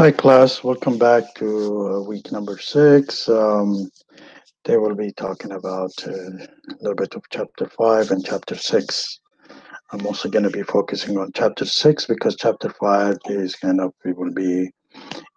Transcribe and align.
Hi, 0.00 0.10
class. 0.10 0.64
Welcome 0.64 0.96
back 0.96 1.34
to 1.34 1.46
uh, 1.46 2.00
week 2.08 2.32
number 2.32 2.56
six. 2.56 3.28
Um, 3.28 3.90
they 4.64 4.78
will 4.78 4.94
be 4.94 5.12
talking 5.12 5.52
about 5.52 5.92
uh, 6.06 6.10
a 6.10 6.76
little 6.80 6.94
bit 6.94 7.14
of 7.16 7.22
chapter 7.28 7.68
five 7.68 8.10
and 8.10 8.24
chapter 8.24 8.54
six. 8.54 9.20
I'm 9.92 10.06
also 10.06 10.30
going 10.30 10.44
to 10.44 10.50
be 10.50 10.62
focusing 10.62 11.18
on 11.18 11.32
chapter 11.34 11.66
six 11.66 12.06
because 12.06 12.34
chapter 12.36 12.70
five 12.80 13.18
is 13.26 13.56
kind 13.56 13.78
of, 13.78 13.92
it 14.06 14.16
will 14.16 14.32
be, 14.32 14.70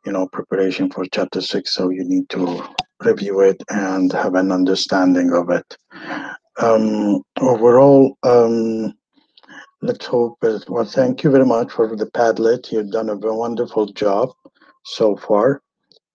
you 0.05 0.13
know, 0.13 0.29
preparation 0.29 0.89
for 0.89 1.03
chapter 1.11 1.41
six. 1.41 1.73
So 1.73 1.89
you 1.89 2.05
need 2.05 2.29
to 2.29 2.63
review 3.01 3.41
it 3.41 3.61
and 3.69 4.13
have 4.13 4.35
an 4.35 4.49
understanding 4.49 5.33
of 5.33 5.49
it. 5.49 5.77
Um, 6.61 7.21
overall, 7.41 8.17
um, 8.23 8.93
let's 9.81 10.05
hope, 10.05 10.37
well, 10.41 10.85
thank 10.85 11.21
you 11.21 11.31
very 11.31 11.45
much 11.45 11.73
for 11.73 11.93
the 11.97 12.05
Padlet. 12.05 12.71
You've 12.71 12.91
done 12.91 13.09
a 13.09 13.17
wonderful 13.17 13.87
job 13.87 14.29
so 14.83 15.15
far. 15.15 15.61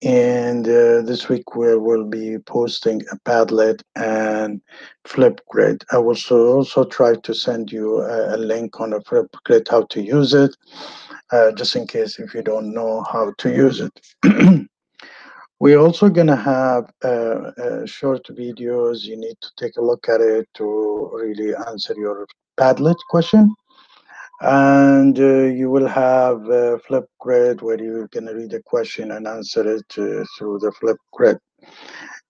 And 0.02 0.64
uh, 0.64 1.02
this 1.02 1.28
week 1.28 1.56
we 1.56 1.76
will 1.76 2.04
be 2.04 2.38
posting 2.38 3.02
a 3.10 3.16
Padlet 3.28 3.82
and 3.96 4.60
Flipgrid. 5.04 5.82
I 5.90 5.98
will 5.98 6.16
also, 6.30 6.84
try 6.84 7.16
to 7.16 7.34
send 7.34 7.72
you 7.72 8.00
a, 8.02 8.36
a 8.36 8.38
link 8.38 8.80
on 8.80 8.92
a 8.92 9.00
Flipgrid, 9.00 9.68
how 9.68 9.82
to 9.86 10.00
use 10.00 10.34
it, 10.34 10.56
uh, 11.32 11.50
just 11.52 11.74
in 11.74 11.86
case 11.88 12.20
if 12.20 12.32
you 12.32 12.42
don't 12.42 12.72
know 12.72 13.02
how 13.10 13.32
to 13.38 13.50
use 13.50 13.80
it. 13.80 14.00
We're 15.60 15.80
also 15.80 16.08
going 16.08 16.28
to 16.28 16.36
have 16.36 16.92
uh, 17.02 17.50
uh, 17.60 17.86
short 17.86 18.24
videos. 18.26 19.02
You 19.02 19.16
need 19.16 19.34
to 19.40 19.48
take 19.56 19.76
a 19.78 19.82
look 19.82 20.08
at 20.08 20.20
it 20.20 20.48
to 20.54 21.10
really 21.12 21.56
answer 21.66 21.94
your 21.96 22.28
Padlet 22.56 22.98
question 23.10 23.52
and 24.40 25.18
uh, 25.18 25.44
you 25.44 25.68
will 25.70 25.86
have 25.86 26.42
a 26.48 26.78
Flipgrid 26.88 27.60
where 27.62 27.82
you're 27.82 28.08
going 28.08 28.26
to 28.26 28.34
read 28.34 28.50
the 28.50 28.62
question 28.62 29.10
and 29.12 29.26
answer 29.26 29.68
it 29.76 29.86
uh, 29.98 30.24
through 30.36 30.60
the 30.60 30.72
Flipgrid. 30.80 31.38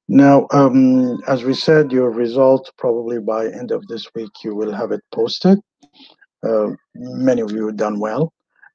Now, 0.09 0.47
um, 0.53 1.21
as 1.29 1.45
we 1.45 1.53
said, 1.53 1.93
your 1.93 2.11
result 2.11 2.71
probably 2.79 3.19
by 3.21 3.49
end 3.49 3.73
of 3.73 3.87
this 3.89 4.07
week 4.15 4.31
you 4.43 4.55
will 4.55 4.73
have 4.73 4.91
it 4.91 5.03
posted. 5.13 5.59
Uh, 6.43 6.69
many 6.95 7.43
of 7.43 7.53
you 7.53 7.67
have 7.67 7.77
done 7.77 8.01
well, 8.01 8.33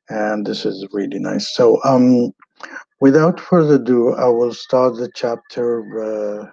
and 0.09 0.45
this 0.45 0.65
is 0.65 0.85
really 0.91 1.17
nice. 1.17 1.55
So, 1.55 1.79
um, 1.85 2.31
without 2.99 3.39
further 3.39 3.75
ado, 3.75 4.13
I 4.13 4.27
will 4.27 4.53
start 4.53 4.95
the 4.95 5.09
chapter 5.15 6.43
uh, 6.43 6.51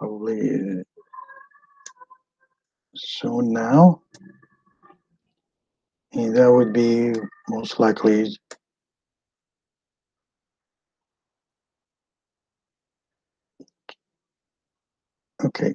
probably 0.00 0.82
soon 2.96 3.52
now. 3.52 4.02
And 6.12 6.36
that 6.36 6.50
would 6.52 6.72
be 6.72 7.14
most 7.48 7.78
likely 7.80 8.34
Okay. 15.44 15.74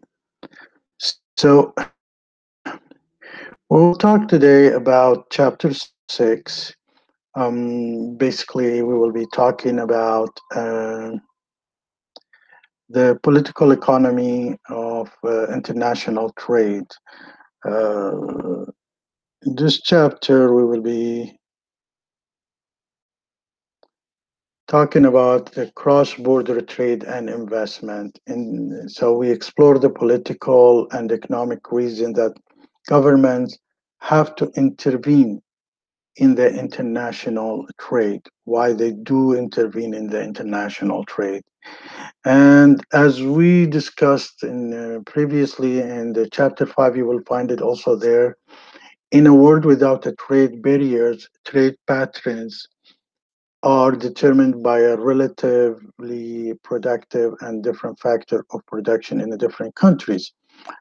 So 1.38 1.73
we'll 3.70 3.95
talk 3.95 4.28
today 4.28 4.72
about 4.73 5.30
chapter 5.30 5.72
six. 6.09 6.73
Um, 7.36 8.16
basically, 8.17 8.81
we 8.84 8.94
will 8.94 9.11
be 9.11 9.26
talking 9.34 9.80
about 9.80 10.39
uh, 10.56 11.11
the 12.89 13.20
political 13.23 13.72
economy 13.72 14.58
of 14.70 15.09
uh, 15.23 15.48
international 15.48 16.31
trade. 16.38 16.86
Uh, 17.67 18.66
in 19.45 19.55
this 19.55 19.81
chapter, 19.81 20.53
we 20.53 20.63
will 20.63 20.81
be 20.81 21.38
talking 24.67 25.05
about 25.05 25.52
the 25.52 25.72
cross-border 25.75 26.61
trade 26.61 27.03
and 27.03 27.30
investment. 27.30 28.19
And 28.27 28.89
so 28.89 29.14
we 29.14 29.30
explore 29.30 29.77
the 29.77 29.89
political 29.89 30.87
and 30.92 31.11
economic 31.11 31.71
reason 31.71 32.14
that 32.14 32.33
governments 32.87 33.58
have 33.99 34.36
to 34.37 34.52
intervene 34.55 35.42
in 36.15 36.36
the 36.36 36.48
international 36.48 37.65
trade, 37.80 38.21
why 38.45 38.71
they 38.71 38.92
do 38.92 39.33
intervene 39.33 39.93
in 39.93 40.08
the 40.08 40.21
international 40.21 41.03
trade. 41.05 41.42
And 42.26 42.83
as 42.93 43.21
we 43.21 43.65
discussed 43.65 44.43
in 44.43 44.73
uh, 44.73 44.99
previously 45.05 45.80
in 45.80 46.14
the 46.14 46.30
chapter 46.30 46.65
five, 46.65 46.95
you 46.95 47.05
will 47.05 47.21
find 47.27 47.52
it 47.52 47.61
also 47.61 47.95
there. 47.95 48.37
In 49.14 49.28
a 49.28 49.36
world 49.36 49.64
without 49.64 50.08
a 50.08 50.16
trade 50.16 50.64
barriers, 50.64 51.30
trade 51.46 51.76
patterns 51.86 52.68
are 53.62 53.92
determined 53.92 54.64
by 54.64 54.80
a 54.80 54.98
relatively 54.98 56.56
productive 56.64 57.36
and 57.42 57.64
different 57.64 58.00
factor 58.00 58.44
of 58.50 58.66
production 58.66 59.22
in 59.22 59.30
the 59.30 59.38
different 59.38 59.76
countries. 59.76 60.34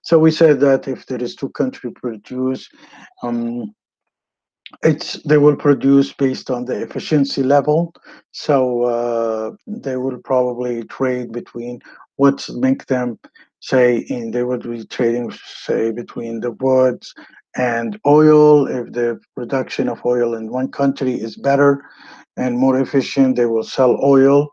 So 0.03 0.19
we 0.19 0.31
said 0.31 0.60
that 0.60 0.88
if 0.88 1.04
there 1.04 1.22
is 1.22 1.37
two 1.37 1.50
country 1.50 1.91
produce, 1.93 2.70
um, 3.22 3.75
it's 4.82 5.22
they 5.25 5.37
will 5.37 5.56
produce 5.56 6.14
based 6.14 6.50
on 6.50 6.64
the 6.64 6.81
efficiency 6.81 7.43
level. 7.43 7.93
So 8.31 8.84
uh, 8.84 9.50
they 9.66 9.99
will 9.99 10.16
probably 10.25 10.84
trade 10.84 11.32
between 11.32 11.81
what's 12.16 12.49
make 12.50 12.87
them 12.87 13.19
say 13.60 13.99
in 14.09 14.31
they 14.31 14.43
would 14.43 14.62
be 14.62 14.87
trading 14.87 15.31
say 15.64 15.93
between 15.93 16.41
the 16.41 16.53
woods 16.53 17.14
and 17.56 17.98
oil 18.06 18.66
if 18.66 18.92
the 18.92 19.20
production 19.34 19.88
of 19.88 20.04
oil 20.04 20.34
in 20.34 20.50
one 20.50 20.70
country 20.70 21.14
is 21.14 21.36
better 21.36 21.84
and 22.36 22.56
more 22.56 22.80
efficient. 22.80 23.36
They 23.36 23.46
will 23.46 23.64
sell 23.64 23.98
oil 24.02 24.52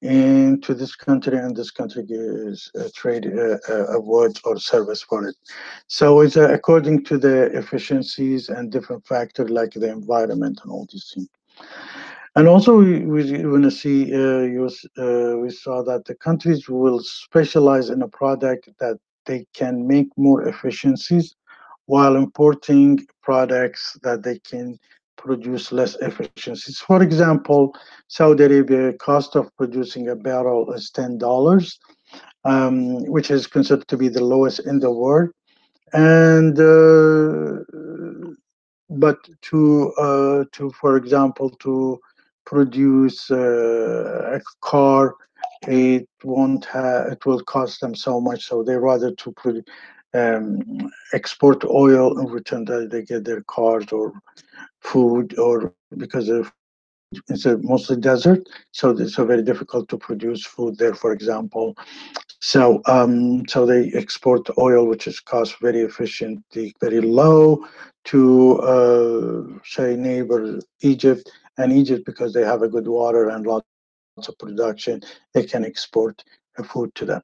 into 0.00 0.74
this 0.74 0.94
country, 0.94 1.36
and 1.36 1.56
this 1.56 1.72
country 1.72 2.04
gives 2.04 2.70
trade 2.94 3.26
uh, 3.26 3.58
uh, 3.68 3.86
awards 3.88 4.40
or 4.44 4.58
service 4.58 5.02
for 5.02 5.26
it. 5.26 5.36
So 5.88 6.20
it's 6.20 6.36
uh, 6.36 6.52
according 6.52 7.04
to 7.06 7.18
the 7.18 7.46
efficiencies 7.56 8.48
and 8.48 8.70
different 8.70 9.06
factors 9.06 9.50
like 9.50 9.72
the 9.72 9.90
environment 9.90 10.60
and 10.62 10.70
all 10.70 10.86
these 10.92 11.12
things. 11.12 11.28
And 12.36 12.46
also, 12.46 12.78
we, 12.78 13.04
want 13.04 13.64
to 13.64 13.70
see, 13.70 14.14
uh, 14.14 14.44
uh, 15.02 15.36
we 15.38 15.50
saw 15.50 15.82
that 15.82 16.04
the 16.04 16.14
countries 16.14 16.68
will 16.68 17.00
specialize 17.00 17.90
in 17.90 18.02
a 18.02 18.08
product 18.08 18.68
that 18.78 18.98
they 19.26 19.44
can 19.54 19.88
make 19.88 20.06
more 20.16 20.46
efficiencies 20.46 21.34
while 21.88 22.16
importing 22.16 23.06
products 23.22 23.98
that 24.02 24.22
they 24.22 24.38
can 24.40 24.78
produce 25.16 25.72
less 25.72 25.96
efficiencies. 25.96 26.78
For 26.78 27.02
example, 27.02 27.74
Saudi 28.08 28.44
Arabia 28.44 28.92
cost 28.92 29.36
of 29.36 29.50
producing 29.56 30.08
a 30.08 30.14
barrel 30.14 30.70
is 30.74 30.90
ten 30.90 31.16
dollars, 31.16 31.78
um, 32.44 33.04
which 33.06 33.30
is 33.30 33.46
considered 33.46 33.88
to 33.88 33.96
be 33.96 34.08
the 34.08 34.22
lowest 34.22 34.60
in 34.66 34.78
the 34.78 34.92
world. 34.92 35.30
And 35.94 36.60
uh, 36.60 37.64
but 38.90 39.18
to 39.48 39.92
uh, 39.94 40.44
to 40.52 40.70
for 40.80 40.96
example 40.98 41.48
to 41.64 41.98
produce 42.44 43.30
uh, 43.30 44.36
a 44.36 44.40
car, 44.60 45.14
it 45.62 46.06
won't 46.22 46.66
have 46.66 47.12
it 47.12 47.24
will 47.24 47.42
cost 47.44 47.80
them 47.80 47.94
so 47.94 48.20
much. 48.20 48.44
So 48.44 48.62
they 48.62 48.76
rather 48.76 49.10
to 49.14 49.32
produce 49.32 49.64
um, 50.14 50.90
export 51.12 51.64
oil 51.64 52.18
in 52.18 52.26
return 52.26 52.64
that 52.66 52.90
they 52.90 53.02
get 53.02 53.24
their 53.24 53.42
cars 53.42 53.92
or 53.92 54.12
food 54.80 55.38
or 55.38 55.74
because 55.96 56.30
it's 57.28 57.46
a 57.46 57.58
mostly 57.58 57.96
desert 57.96 58.46
so 58.72 58.90
it's 58.90 59.14
so 59.14 59.24
very 59.24 59.42
difficult 59.42 59.88
to 59.88 59.98
produce 59.98 60.44
food 60.44 60.76
there 60.78 60.94
for 60.94 61.12
example. 61.12 61.76
So 62.40 62.80
um, 62.86 63.46
so 63.48 63.66
they 63.66 63.90
export 63.92 64.48
oil 64.58 64.86
which 64.86 65.06
is 65.06 65.20
cost 65.20 65.58
very 65.60 65.80
efficient 65.80 66.44
very 66.80 67.00
low 67.00 67.66
to 68.04 68.58
uh, 68.60 69.60
say 69.64 69.96
neighbor 69.96 70.58
egypt 70.80 71.30
and 71.58 71.72
egypt 71.72 72.06
because 72.06 72.32
they 72.32 72.44
have 72.44 72.62
a 72.62 72.68
good 72.68 72.86
water 72.86 73.30
and 73.30 73.46
lots 73.46 73.66
of 74.28 74.38
production 74.38 75.02
they 75.34 75.44
can 75.44 75.64
export 75.64 76.22
food 76.64 76.94
to 76.94 77.04
them 77.04 77.22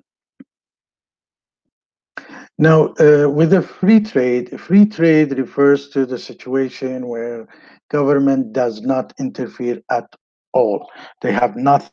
now, 2.59 2.95
uh, 3.01 3.29
with 3.29 3.51
the 3.51 3.63
free 3.63 4.01
trade, 4.01 4.61
free 4.61 4.87
trade 4.87 5.37
refers 5.37 5.89
to 5.91 6.07
the 6.07 6.19
situation 6.19 7.09
where 7.09 7.49
government 7.91 8.53
does 8.53 8.81
not 8.83 9.13
interfere 9.19 9.81
at 9.91 10.07
all. 10.53 10.89
They 11.21 11.33
have 11.33 11.57
nothing 11.57 11.91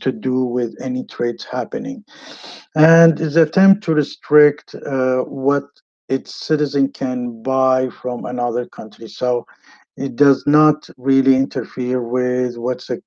to 0.00 0.10
do 0.10 0.44
with 0.44 0.74
any 0.80 1.04
trades 1.04 1.44
happening. 1.44 2.04
And 2.74 3.20
is 3.20 3.36
attempt 3.36 3.84
to 3.84 3.94
restrict 3.94 4.74
uh, 4.74 5.18
what 5.22 5.64
its 6.08 6.34
citizen 6.34 6.90
can 6.92 7.42
buy 7.42 7.88
from 7.90 8.24
another 8.24 8.66
country. 8.66 9.08
So 9.08 9.46
it 9.96 10.16
does 10.16 10.46
not 10.46 10.88
really 10.98 11.34
interfere 11.34 12.02
with 12.02 12.56
what 12.56 12.86
a 12.90 13.00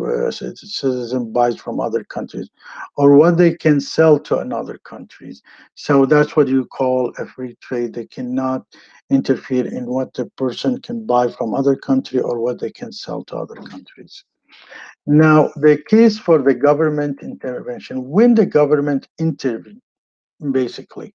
uh, 0.00 0.30
citizen 0.30 1.32
buys 1.32 1.56
from 1.56 1.78
other 1.78 2.04
countries 2.04 2.48
or 2.96 3.16
what 3.16 3.36
they 3.36 3.54
can 3.54 3.80
sell 3.80 4.18
to 4.18 4.38
another 4.38 4.78
countries. 4.78 5.42
So 5.74 6.06
that's 6.06 6.34
what 6.34 6.48
you 6.48 6.64
call 6.66 7.12
a 7.18 7.26
free 7.26 7.56
trade. 7.60 7.92
They 7.92 8.06
cannot 8.06 8.64
interfere 9.10 9.66
in 9.66 9.86
what 9.86 10.14
the 10.14 10.26
person 10.36 10.80
can 10.80 11.04
buy 11.04 11.28
from 11.28 11.54
other 11.54 11.76
country 11.76 12.20
or 12.20 12.40
what 12.40 12.60
they 12.60 12.70
can 12.70 12.92
sell 12.92 13.24
to 13.24 13.36
other 13.36 13.56
countries. 13.56 14.24
Now, 15.06 15.50
the 15.56 15.82
case 15.88 16.18
for 16.18 16.40
the 16.40 16.54
government 16.54 17.22
intervention, 17.22 18.08
when 18.08 18.34
the 18.34 18.46
government 18.46 19.08
intervene, 19.18 19.82
basically, 20.52 21.14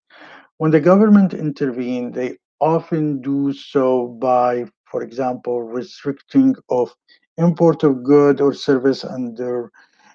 when 0.57 0.71
the 0.71 0.79
government 0.79 1.33
intervene, 1.33 2.11
they 2.11 2.37
often 2.59 3.21
do 3.21 3.53
so 3.53 4.07
by, 4.07 4.65
for 4.89 5.03
example, 5.03 5.61
restricting 5.63 6.55
of 6.69 6.93
import 7.37 7.83
of 7.83 8.03
good 8.03 8.41
or 8.41 8.53
service 8.53 9.03
under 9.03 9.71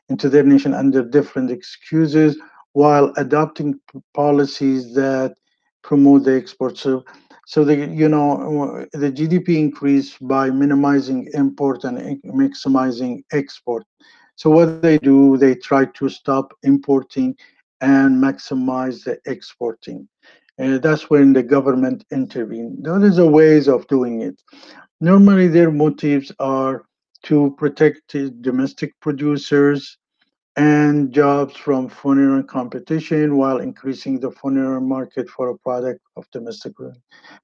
into 0.08 0.28
their 0.28 0.42
nation 0.42 0.74
under 0.74 1.02
different 1.02 1.50
excuses 1.50 2.36
while 2.72 3.12
adopting 3.16 3.78
policies 4.14 4.94
that 4.94 5.34
promote 5.82 6.24
the 6.24 6.34
export. 6.34 6.76
So, 6.78 7.04
so 7.46 7.64
the 7.64 7.76
you 7.86 8.08
know 8.08 8.30
uh, 8.32 8.98
the 8.98 9.12
GDP 9.12 9.58
increase 9.58 10.16
by 10.18 10.50
minimizing 10.50 11.28
import 11.34 11.84
and 11.84 11.98
maximizing 12.22 13.22
export. 13.32 13.84
So 14.36 14.50
what 14.50 14.82
they 14.82 14.98
do, 14.98 15.36
they 15.36 15.54
try 15.54 15.84
to 15.84 16.08
stop 16.08 16.52
importing 16.62 17.36
and 17.80 18.22
maximize 18.22 19.04
the 19.04 19.18
exporting. 19.26 20.08
And 20.58 20.82
that's 20.82 21.10
when 21.10 21.32
the 21.32 21.42
government 21.42 22.04
intervene. 22.12 22.78
There 22.82 23.02
is 23.04 23.18
a 23.18 23.26
ways 23.26 23.68
of 23.68 23.86
doing 23.88 24.22
it. 24.22 24.40
Normally, 25.00 25.48
their 25.48 25.70
motives 25.70 26.30
are 26.38 26.84
to 27.24 27.54
protect 27.58 28.14
domestic 28.42 28.92
producers 29.00 29.98
and 30.56 31.12
jobs 31.12 31.56
from 31.56 31.88
foreign 31.88 32.42
competition 32.44 33.38
while 33.38 33.58
increasing 33.58 34.20
the 34.20 34.30
foreign 34.30 34.86
market 34.86 35.28
for 35.30 35.48
a 35.48 35.58
product 35.58 36.00
of 36.16 36.26
domestic 36.30 36.74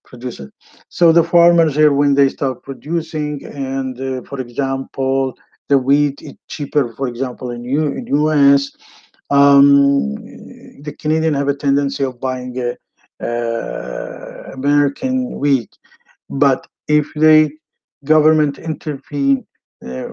producers. 0.05 0.50
So 0.90 1.12
the 1.12 1.25
farmers 1.25 1.75
here, 1.75 1.93
when 1.93 2.14
they 2.14 2.28
start 2.28 2.62
producing, 2.62 3.44
and 3.46 3.99
uh, 4.00 4.22
for 4.28 4.40
example, 4.40 5.34
the 5.69 5.78
wheat 5.78 6.20
is 6.22 6.34
cheaper, 6.49 6.93
for 6.94 7.08
example, 7.08 7.50
in, 7.50 7.64
U- 7.64 7.93
in 7.93 8.06
US, 8.08 8.72
um, 9.31 10.14
the 10.82 10.94
Canadian 10.99 11.34
have 11.34 11.49
a 11.49 11.55
tendency 11.55 12.05
of 12.05 12.20
buying 12.20 12.58
a, 12.58 12.76
uh, 13.23 14.53
American 14.53 15.38
wheat. 15.38 15.76
But 16.31 16.67
if 16.87 17.12
the 17.15 17.50
government 18.05 18.59
intervene 18.59 19.47
uh, 19.85 20.09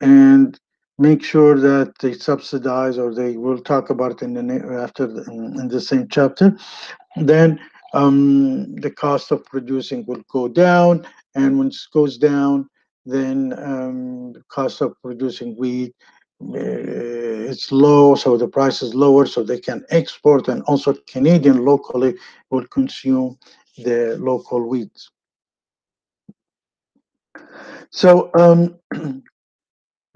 and 0.00 0.58
make 0.98 1.24
sure 1.24 1.58
that 1.58 1.94
they 2.00 2.12
subsidize, 2.12 2.98
or 2.98 3.14
they 3.14 3.36
will 3.36 3.58
talk 3.58 3.90
about 3.90 4.22
in 4.22 4.34
the 4.34 4.80
after 4.82 5.06
the, 5.06 5.22
in 5.30 5.68
the 5.68 5.80
same 5.80 6.06
chapter, 6.08 6.56
then 7.16 7.58
um, 7.94 8.76
the 8.76 8.90
cost 8.90 9.32
of 9.32 9.44
producing 9.46 10.04
will 10.06 10.22
go 10.30 10.46
down, 10.46 11.06
and 11.34 11.58
when 11.58 11.68
it 11.68 11.76
goes 11.92 12.18
down, 12.18 12.68
then 13.06 13.54
um, 13.58 14.32
the 14.32 14.42
cost 14.48 14.80
of 14.82 14.94
producing 15.02 15.56
wheat 15.56 15.94
it's 17.50 17.72
low, 17.72 18.14
so 18.14 18.36
the 18.36 18.48
price 18.48 18.80
is 18.80 18.94
lower, 18.94 19.26
so 19.26 19.42
they 19.42 19.58
can 19.58 19.84
export, 19.90 20.48
and 20.48 20.62
also 20.62 20.94
Canadian 21.08 21.64
locally 21.64 22.14
will 22.50 22.66
consume 22.68 23.38
the 23.78 24.16
local 24.18 24.68
wheat. 24.68 24.96
So, 27.90 28.30
um, 28.34 28.78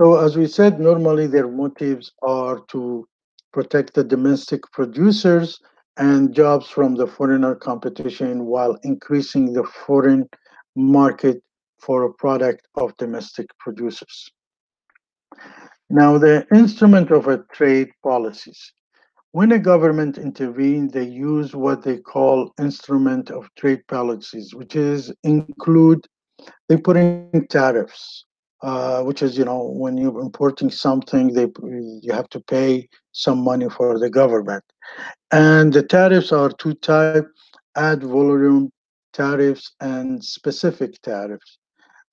so 0.01 0.17
as 0.19 0.37
we 0.37 0.47
said, 0.47 0.79
normally 0.79 1.27
their 1.27 1.49
motives 1.49 2.13
are 2.23 2.61
to 2.69 3.07
protect 3.53 3.95
the 3.95 4.05
domestic 4.05 4.63
producers 4.73 5.61
and 5.97 6.35
jobs 6.35 6.69
from 6.69 6.95
the 6.95 7.07
foreigner 7.07 7.55
competition 7.55 8.47
while 8.47 8.77
increasing 8.83 9.53
the 9.53 9.65
foreign 9.65 10.29
market 10.77 11.43
for 11.81 12.05
a 12.05 12.13
product 12.15 12.67
of 12.77 12.97
domestic 12.97 13.47
producers. 13.59 14.31
Now, 15.91 16.19
the 16.19 16.47
instrument 16.55 17.11
of 17.11 17.29
a 17.29 17.39
trade 17.53 17.91
policies. 18.03 18.73
When 19.33 19.53
a 19.53 19.59
government 19.59 20.17
intervenes, 20.17 20.93
they 20.93 21.05
use 21.05 21.55
what 21.55 21.83
they 21.83 21.99
call 21.99 22.53
instrument 22.59 23.31
of 23.31 23.49
trade 23.57 23.87
policies, 23.89 24.55
which 24.55 24.77
is 24.77 25.13
include 25.25 26.07
they 26.69 26.77
put 26.77 26.97
in 26.97 27.47
tariffs, 27.51 28.25
uh, 28.63 29.03
which 29.03 29.23
is 29.23 29.37
you 29.37 29.45
know 29.45 29.63
when 29.63 29.97
you're 29.97 30.21
importing 30.21 30.71
something, 30.71 31.33
they 31.33 31.49
you 32.01 32.13
have 32.13 32.29
to 32.31 32.41
pay 32.41 32.89
some 33.13 33.39
money 33.39 33.69
for 33.69 33.99
the 33.99 34.09
government, 34.09 34.65
and 35.33 35.73
the 35.73 35.83
tariffs 35.83 36.33
are 36.33 36.51
two 36.51 36.75
type: 36.75 37.27
ad 37.77 38.01
valorem 38.01 38.71
tariffs 39.13 39.73
and 39.81 40.25
specific 40.25 41.01
tariffs. 41.03 41.59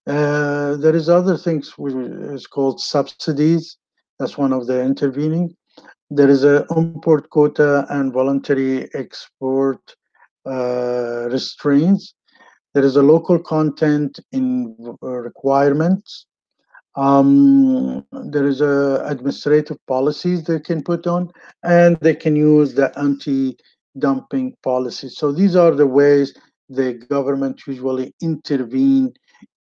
Uh, 0.07 0.75
there 0.77 0.95
is 0.95 1.09
other 1.09 1.37
things 1.37 1.77
which 1.77 1.93
is 1.93 2.47
called 2.47 2.79
subsidies. 2.79 3.77
That's 4.19 4.37
one 4.37 4.53
of 4.53 4.67
the 4.67 4.81
intervening. 4.81 5.55
There 6.09 6.29
is 6.29 6.43
a 6.43 6.65
import 6.75 7.29
quota 7.29 7.85
and 7.89 8.11
voluntary 8.11 8.89
export 8.93 9.79
uh, 10.45 11.29
restraints. 11.31 12.13
There 12.73 12.83
is 12.83 12.95
a 12.95 13.01
local 13.01 13.39
content 13.39 14.19
in 14.31 14.75
requirements. 15.01 16.25
Um, 16.95 18.05
there 18.11 18.47
is 18.47 18.59
a 18.61 19.03
administrative 19.05 19.77
policies 19.87 20.43
they 20.43 20.59
can 20.59 20.83
put 20.83 21.07
on, 21.07 21.31
and 21.63 21.97
they 22.01 22.15
can 22.15 22.35
use 22.35 22.73
the 22.73 22.97
anti-dumping 22.99 24.57
policy. 24.63 25.09
So 25.09 25.31
these 25.31 25.55
are 25.55 25.71
the 25.71 25.87
ways 25.87 26.33
the 26.69 26.93
government 26.93 27.61
usually 27.67 28.13
intervene 28.21 29.13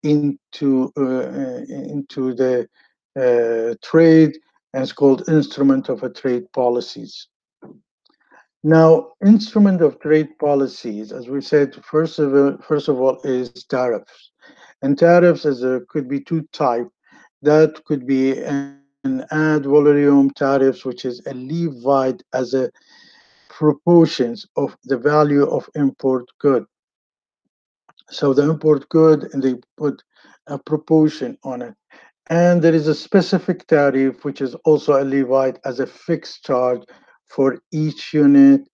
into 0.02 0.93
uh, 0.97 1.64
into 1.69 2.35
the 2.35 2.69
uh, 3.17 3.75
trade 3.82 4.38
and 4.73 4.82
it's 4.82 4.93
called 4.93 5.29
instrument 5.29 5.88
of 5.88 6.02
a 6.02 6.11
trade 6.11 6.44
policies. 6.52 7.29
Now 8.62 9.12
instrument 9.25 9.81
of 9.81 9.99
trade 10.00 10.38
policies 10.38 11.12
as 11.12 11.29
we 11.29 11.41
said 11.41 11.75
first 11.85 12.19
of 12.19 12.35
all, 12.35 12.56
first 12.58 12.88
of 12.88 13.00
all 13.00 13.20
is 13.25 13.64
tariffs. 13.64 14.31
And 14.82 14.99
tariffs 14.99 15.44
is 15.44 15.62
a, 15.62 15.81
could 15.88 16.08
be 16.08 16.20
two 16.20 16.43
type. 16.52 16.88
That 17.43 17.82
could 17.85 18.06
be 18.06 18.43
an, 18.43 18.81
an 19.05 19.26
ad 19.31 19.64
valorem 19.64 20.31
tariffs 20.35 20.85
which 20.85 21.05
is 21.05 21.20
a 21.26 21.35
levied 21.35 22.23
as 22.32 22.55
a 22.55 22.70
proportions 23.49 24.47
of 24.56 24.76
the 24.85 24.97
value 24.97 25.44
of 25.44 25.69
import 25.75 26.25
good 26.38 26.64
so 28.11 28.35
the 28.35 28.49
import 28.49 28.89
good, 28.89 29.33
and 29.33 29.43
they 29.43 29.55
put 29.77 30.03
a 30.47 30.59
proportion 30.59 31.39
on 31.45 31.62
it. 31.62 31.75
And 32.29 32.62
there 32.62 32.75
is 32.75 32.87
a 32.87 32.95
specific 32.95 33.67
tariff, 33.67 34.25
which 34.25 34.40
is 34.40 34.55
also 34.64 35.02
a 35.02 35.05
levied 35.05 35.59
as 35.64 35.81
a 35.81 35.87
fixed 35.87 36.45
charge 36.45 36.83
for 37.26 37.59
each 37.73 38.12
unit 38.12 38.69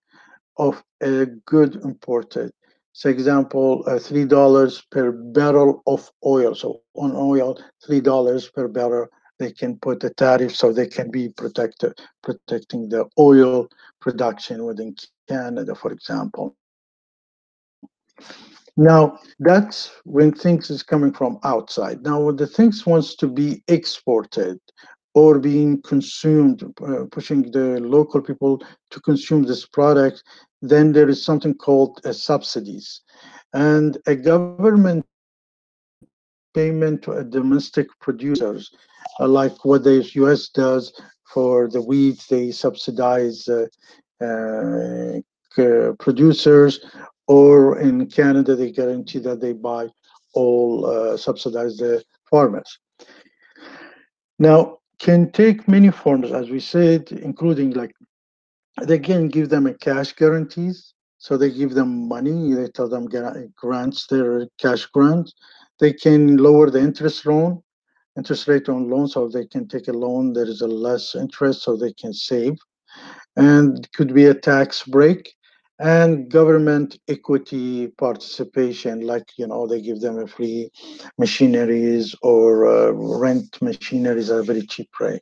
of 0.57 0.83
a 1.01 1.25
good 1.45 1.75
imported. 1.83 2.51
So 2.93 3.09
example, 3.09 3.83
uh, 3.85 3.99
$3 3.99 4.83
per 4.89 5.11
barrel 5.11 5.83
of 5.85 6.11
oil. 6.25 6.55
So 6.55 6.81
on 6.95 7.15
oil, 7.15 7.59
$3 7.87 8.53
per 8.53 8.67
barrel, 8.67 9.07
they 9.37 9.51
can 9.51 9.77
put 9.77 10.03
a 10.03 10.09
tariff 10.09 10.55
so 10.55 10.73
they 10.73 10.87
can 10.87 11.11
be 11.11 11.29
protected, 11.29 11.93
protecting 12.23 12.89
the 12.89 13.05
oil 13.19 13.67
production 14.01 14.65
within 14.65 14.95
Canada, 15.27 15.75
for 15.75 15.91
example. 15.91 16.55
Now 18.77 19.17
that's 19.39 19.91
when 20.05 20.31
things 20.31 20.69
is 20.69 20.83
coming 20.83 21.11
from 21.11 21.39
outside. 21.43 22.03
Now 22.03 22.21
when 22.21 22.35
the 22.35 22.45
things 22.45 22.85
wants 22.85 23.15
to 23.15 23.27
be 23.27 23.63
exported 23.67 24.59
or 25.15 25.39
being 25.39 25.81
consumed, 25.81 26.63
uh, 26.85 27.05
pushing 27.11 27.51
the 27.51 27.79
local 27.79 28.21
people 28.21 28.61
to 28.91 29.01
consume 29.01 29.43
this 29.43 29.65
product, 29.65 30.23
then 30.61 30.91
there 30.91 31.09
is 31.09 31.25
something 31.25 31.55
called 31.55 31.99
uh, 32.05 32.13
subsidies, 32.13 33.01
and 33.53 33.97
a 34.05 34.15
government 34.15 35.03
payment 36.53 37.01
to 37.03 37.13
a 37.13 37.23
domestic 37.23 37.87
producers, 37.99 38.71
uh, 39.19 39.27
like 39.27 39.65
what 39.65 39.83
the 39.83 40.03
U.S. 40.13 40.49
does 40.49 40.93
for 41.33 41.67
the 41.67 41.81
wheat, 41.81 42.23
they 42.29 42.51
subsidize 42.51 43.47
uh, 43.47 43.65
uh, 44.23 45.93
producers 45.99 46.79
or 47.27 47.79
in 47.79 48.07
Canada, 48.07 48.55
they 48.55 48.71
guarantee 48.71 49.19
that 49.19 49.41
they 49.41 49.53
buy 49.53 49.87
all 50.33 50.85
uh, 50.85 51.17
subsidize 51.17 51.77
the 51.77 52.03
farmers. 52.29 52.79
Now, 54.39 54.77
can 54.99 55.31
take 55.31 55.67
many 55.67 55.91
forms, 55.91 56.31
as 56.31 56.49
we 56.49 56.59
said, 56.59 57.11
including 57.11 57.71
like 57.71 57.93
they 58.83 58.99
can 58.99 59.27
give 59.27 59.49
them 59.49 59.67
a 59.67 59.73
cash 59.73 60.13
guarantees. 60.13 60.93
So 61.19 61.35
they 61.35 61.51
give 61.51 61.73
them 61.73 62.07
money. 62.07 62.53
They 62.53 62.67
tell 62.67 62.87
them 62.87 63.07
grants 63.55 64.07
their 64.07 64.47
cash 64.59 64.85
grants. 64.87 65.33
They 65.79 65.93
can 65.93 66.37
lower 66.37 66.69
the 66.69 66.79
interest 66.79 67.25
loan, 67.25 67.61
interest 68.15 68.47
rate 68.47 68.69
on 68.69 68.89
loans, 68.89 69.13
so 69.13 69.27
they 69.27 69.45
can 69.45 69.67
take 69.67 69.87
a 69.87 69.93
loan. 69.93 70.33
There 70.33 70.47
is 70.47 70.61
a 70.61 70.67
less 70.67 71.15
interest, 71.15 71.63
so 71.63 71.75
they 71.75 71.93
can 71.93 72.13
save. 72.13 72.57
And 73.35 73.91
could 73.93 74.13
be 74.13 74.25
a 74.25 74.33
tax 74.33 74.83
break 74.83 75.33
and 75.79 76.29
government 76.29 76.97
equity 77.07 77.87
participation, 77.97 79.01
like 79.01 79.25
you 79.37 79.47
know 79.47 79.67
they 79.67 79.81
give 79.81 80.01
them 80.01 80.19
a 80.19 80.27
free 80.27 80.69
machineries 81.17 82.15
or 82.21 82.67
uh, 82.67 82.91
rent 82.91 83.57
machineries 83.61 84.23
at 84.23 84.33
a 84.39 84.43
very 84.43 84.57
cheap 84.61 84.89
rate. 84.99 85.21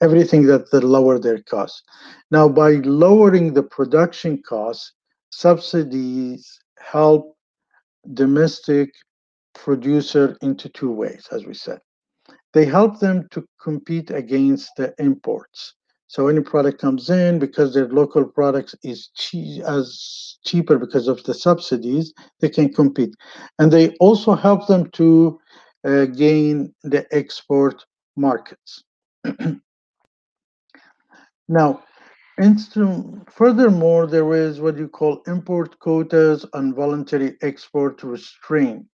Everything 0.00 0.46
that 0.46 0.70
they 0.70 0.80
lower 0.80 1.18
their 1.18 1.42
costs. 1.42 1.82
Now, 2.30 2.48
by 2.48 2.72
lowering 2.84 3.52
the 3.54 3.62
production 3.62 4.42
costs, 4.42 4.92
subsidies 5.30 6.60
help 6.78 7.36
domestic 8.14 8.90
producer 9.54 10.36
into 10.42 10.68
two 10.68 10.90
ways, 10.92 11.28
as 11.32 11.46
we 11.46 11.54
said. 11.54 11.80
They 12.52 12.64
help 12.64 13.00
them 13.00 13.28
to 13.30 13.44
compete 13.62 14.10
against 14.10 14.70
the 14.76 14.94
imports. 14.98 15.74
So 16.14 16.28
any 16.28 16.42
product 16.42 16.80
comes 16.80 17.10
in 17.10 17.40
because 17.40 17.74
their 17.74 17.88
local 17.88 18.24
products 18.24 18.72
is 18.84 19.10
as 19.66 20.38
cheaper 20.44 20.78
because 20.78 21.08
of 21.08 21.24
the 21.24 21.34
subsidies, 21.34 22.14
they 22.38 22.48
can 22.50 22.72
compete, 22.72 23.16
and 23.58 23.72
they 23.72 23.96
also 23.96 24.36
help 24.36 24.68
them 24.68 24.88
to 24.90 25.40
uh, 25.82 26.04
gain 26.04 26.72
the 26.84 27.04
export 27.10 27.84
markets. 28.14 28.84
now, 31.48 31.82
furthermore, 33.28 34.06
there 34.06 34.34
is 34.34 34.60
what 34.60 34.78
you 34.78 34.86
call 34.86 35.20
import 35.26 35.76
quotas 35.80 36.46
and 36.52 36.76
voluntary 36.76 37.36
export 37.42 38.04
restraint. 38.04 38.86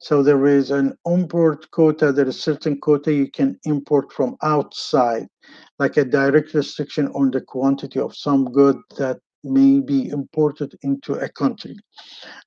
So 0.00 0.24
there 0.24 0.46
is 0.46 0.72
an 0.72 0.98
import 1.06 1.70
quota, 1.70 2.12
there 2.12 2.26
is 2.26 2.42
certain 2.42 2.80
quota 2.80 3.12
you 3.12 3.30
can 3.30 3.58
import 3.64 4.12
from 4.12 4.36
outside, 4.42 5.28
like 5.78 5.96
a 5.96 6.04
direct 6.04 6.54
restriction 6.54 7.08
on 7.08 7.30
the 7.30 7.40
quantity 7.40 8.00
of 8.00 8.16
some 8.16 8.50
good 8.52 8.76
that 8.96 9.18
may 9.42 9.80
be 9.80 10.08
imported 10.08 10.74
into 10.82 11.14
a 11.14 11.28
country. 11.28 11.76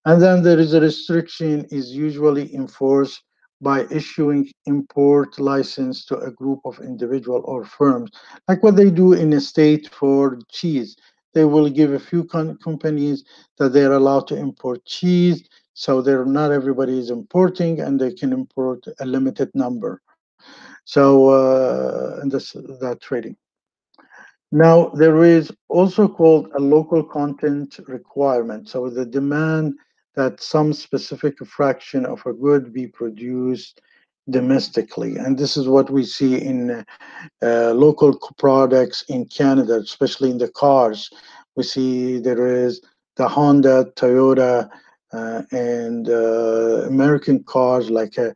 And 0.05 0.21
then 0.21 0.41
there 0.41 0.59
is 0.59 0.73
a 0.73 0.81
restriction 0.81 1.65
is 1.69 1.91
usually 1.91 2.53
enforced 2.55 3.21
by 3.61 3.85
issuing 3.91 4.49
import 4.65 5.39
license 5.39 6.05
to 6.05 6.17
a 6.17 6.31
group 6.31 6.59
of 6.65 6.79
individual 6.79 7.41
or 7.45 7.65
firms, 7.65 8.11
like 8.47 8.61
what 8.61 8.75
they 8.75 8.89
do 8.89 9.13
in 9.13 9.33
a 9.33 9.41
state 9.41 9.89
for 9.89 10.39
cheese. 10.49 10.95
They 11.33 11.45
will 11.45 11.69
give 11.69 11.93
a 11.93 11.99
few 11.99 12.23
companies 12.23 13.23
that 13.57 13.73
they're 13.73 13.93
allowed 13.93 14.27
to 14.27 14.37
import 14.37 14.85
cheese, 14.85 15.47
so 15.73 16.01
they're 16.01 16.25
not 16.25 16.51
everybody 16.51 16.97
is 16.97 17.09
importing, 17.09 17.79
and 17.81 17.99
they 17.99 18.13
can 18.13 18.33
import 18.33 18.85
a 18.99 19.05
limited 19.05 19.49
number. 19.53 20.01
So, 20.87 21.29
uh, 21.31 22.19
and 22.21 22.31
this 22.31 22.53
that 22.53 22.99
trading. 23.01 23.35
Now, 24.53 24.87
there 24.95 25.21
is 25.25 25.51
also 25.67 26.07
called 26.07 26.49
a 26.55 26.61
local 26.61 27.03
content 27.03 27.77
requirement. 27.89 28.69
So 28.69 28.89
the 28.89 29.05
demand 29.05 29.73
that 30.15 30.41
some 30.41 30.71
specific 30.71 31.45
fraction 31.45 32.05
of 32.05 32.25
a 32.25 32.31
good 32.31 32.71
be 32.71 32.87
produced 32.87 33.81
domestically. 34.29 35.17
And 35.17 35.37
this 35.37 35.57
is 35.57 35.67
what 35.67 35.89
we 35.89 36.05
see 36.05 36.41
in 36.41 36.85
uh, 37.41 37.73
local 37.73 38.17
products 38.37 39.03
in 39.09 39.25
Canada, 39.25 39.79
especially 39.79 40.31
in 40.31 40.37
the 40.37 40.47
cars. 40.47 41.09
We 41.57 41.63
see 41.63 42.19
there 42.19 42.47
is 42.47 42.79
the 43.17 43.27
Honda, 43.27 43.91
Toyota, 43.97 44.69
uh, 45.11 45.41
and 45.51 46.07
uh, 46.07 46.87
American 46.87 47.43
cars 47.43 47.89
like 47.89 48.17
a 48.17 48.33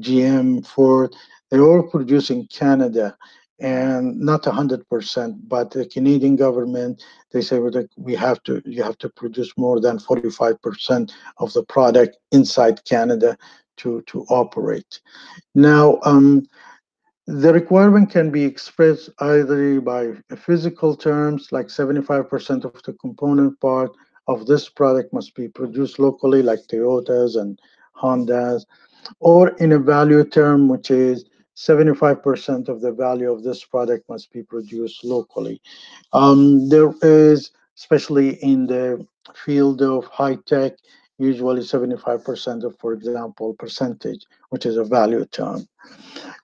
GM, 0.00 0.66
Ford. 0.66 1.14
They're 1.52 1.60
all 1.60 1.82
produced 1.82 2.30
in 2.30 2.46
Canada 2.46 3.14
and 3.60 4.18
not 4.18 4.42
100% 4.42 5.38
but 5.46 5.70
the 5.70 5.86
canadian 5.86 6.34
government 6.34 7.04
they 7.30 7.42
say 7.42 7.60
we 7.96 8.14
have 8.14 8.42
to 8.42 8.60
you 8.64 8.82
have 8.82 8.98
to 8.98 9.08
produce 9.10 9.52
more 9.56 9.78
than 9.78 9.98
45% 9.98 11.12
of 11.38 11.52
the 11.52 11.62
product 11.64 12.16
inside 12.32 12.84
canada 12.84 13.36
to 13.76 14.02
to 14.02 14.24
operate. 14.30 15.00
Now 15.54 16.00
um, 16.02 16.44
the 17.26 17.52
requirement 17.52 18.10
can 18.10 18.30
be 18.30 18.44
expressed 18.44 19.10
either 19.20 19.80
by 19.80 20.14
physical 20.36 20.96
terms 20.96 21.52
like 21.52 21.66
75% 21.66 22.64
of 22.64 22.82
the 22.82 22.94
component 22.94 23.60
part 23.60 23.92
of 24.26 24.46
this 24.46 24.68
product 24.68 25.12
must 25.12 25.34
be 25.34 25.46
produced 25.46 25.98
locally 25.98 26.42
like 26.42 26.66
toyotas 26.66 27.40
and 27.40 27.60
hondas 27.94 28.64
or 29.20 29.50
in 29.58 29.72
a 29.72 29.78
value 29.78 30.24
term 30.24 30.68
which 30.68 30.90
is 30.90 31.26
75% 31.56 32.68
of 32.68 32.80
the 32.80 32.92
value 32.92 33.30
of 33.30 33.42
this 33.42 33.64
product 33.64 34.08
must 34.08 34.32
be 34.32 34.42
produced 34.42 35.04
locally. 35.04 35.60
Um, 36.12 36.68
there 36.68 36.92
is, 37.02 37.50
especially 37.76 38.42
in 38.42 38.66
the 38.66 39.06
field 39.34 39.82
of 39.82 40.06
high 40.06 40.36
tech, 40.46 40.72
usually 41.18 41.62
75% 41.62 42.64
of, 42.64 42.76
for 42.78 42.92
example, 42.92 43.54
percentage, 43.54 44.24
which 44.50 44.66
is 44.66 44.76
a 44.76 44.84
value 44.84 45.24
term. 45.26 45.68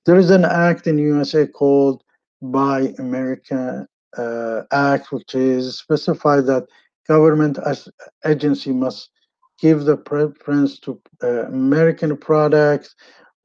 There 0.04 0.16
is 0.16 0.30
an 0.30 0.44
act 0.44 0.86
in 0.86 0.98
USA 0.98 1.46
called 1.46 2.04
Buy 2.40 2.94
America 2.98 3.86
uh, 4.16 4.62
Act, 4.70 5.10
which 5.12 5.34
is 5.34 5.78
specified 5.78 6.46
that 6.46 6.66
government 7.06 7.58
as 7.64 7.88
agency 8.24 8.72
must 8.72 9.10
give 9.58 9.84
the 9.84 9.96
preference 9.96 10.78
to 10.80 11.00
uh, 11.22 11.46
American 11.46 12.16
products 12.16 12.94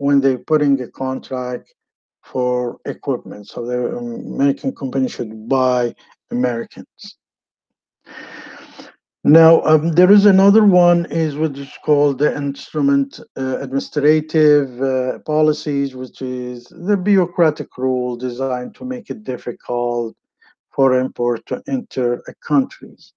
when 0.04 0.20
they're 0.20 0.46
putting 0.52 0.82
a 0.82 0.90
contract 0.90 1.74
for 2.24 2.78
equipment. 2.86 3.48
So 3.48 3.66
the 3.66 3.80
American 3.98 4.76
company 4.76 5.08
should 5.08 5.48
buy 5.48 5.96
Americans. 6.30 7.18
Now, 9.24 9.62
um, 9.62 9.94
there 9.94 10.12
is 10.12 10.26
another 10.26 10.66
one 10.66 11.06
is 11.06 11.38
what 11.38 11.58
is 11.58 11.72
called 11.86 12.18
the 12.20 12.36
instrument 12.36 13.22
uh, 13.38 13.60
administrative 13.60 14.82
uh, 14.82 15.20
policies, 15.20 15.96
which 15.96 16.22
is 16.22 16.66
the 16.90 16.98
bureaucratic 16.98 17.78
rule 17.78 18.18
designed 18.18 18.76
to 18.76 18.84
make 18.84 19.10
it 19.10 19.24
difficult 19.24 20.18
for 20.76 21.00
import 21.00 21.46
to 21.46 21.64
enter 21.70 22.22
a 22.28 22.34
countries 22.52 23.14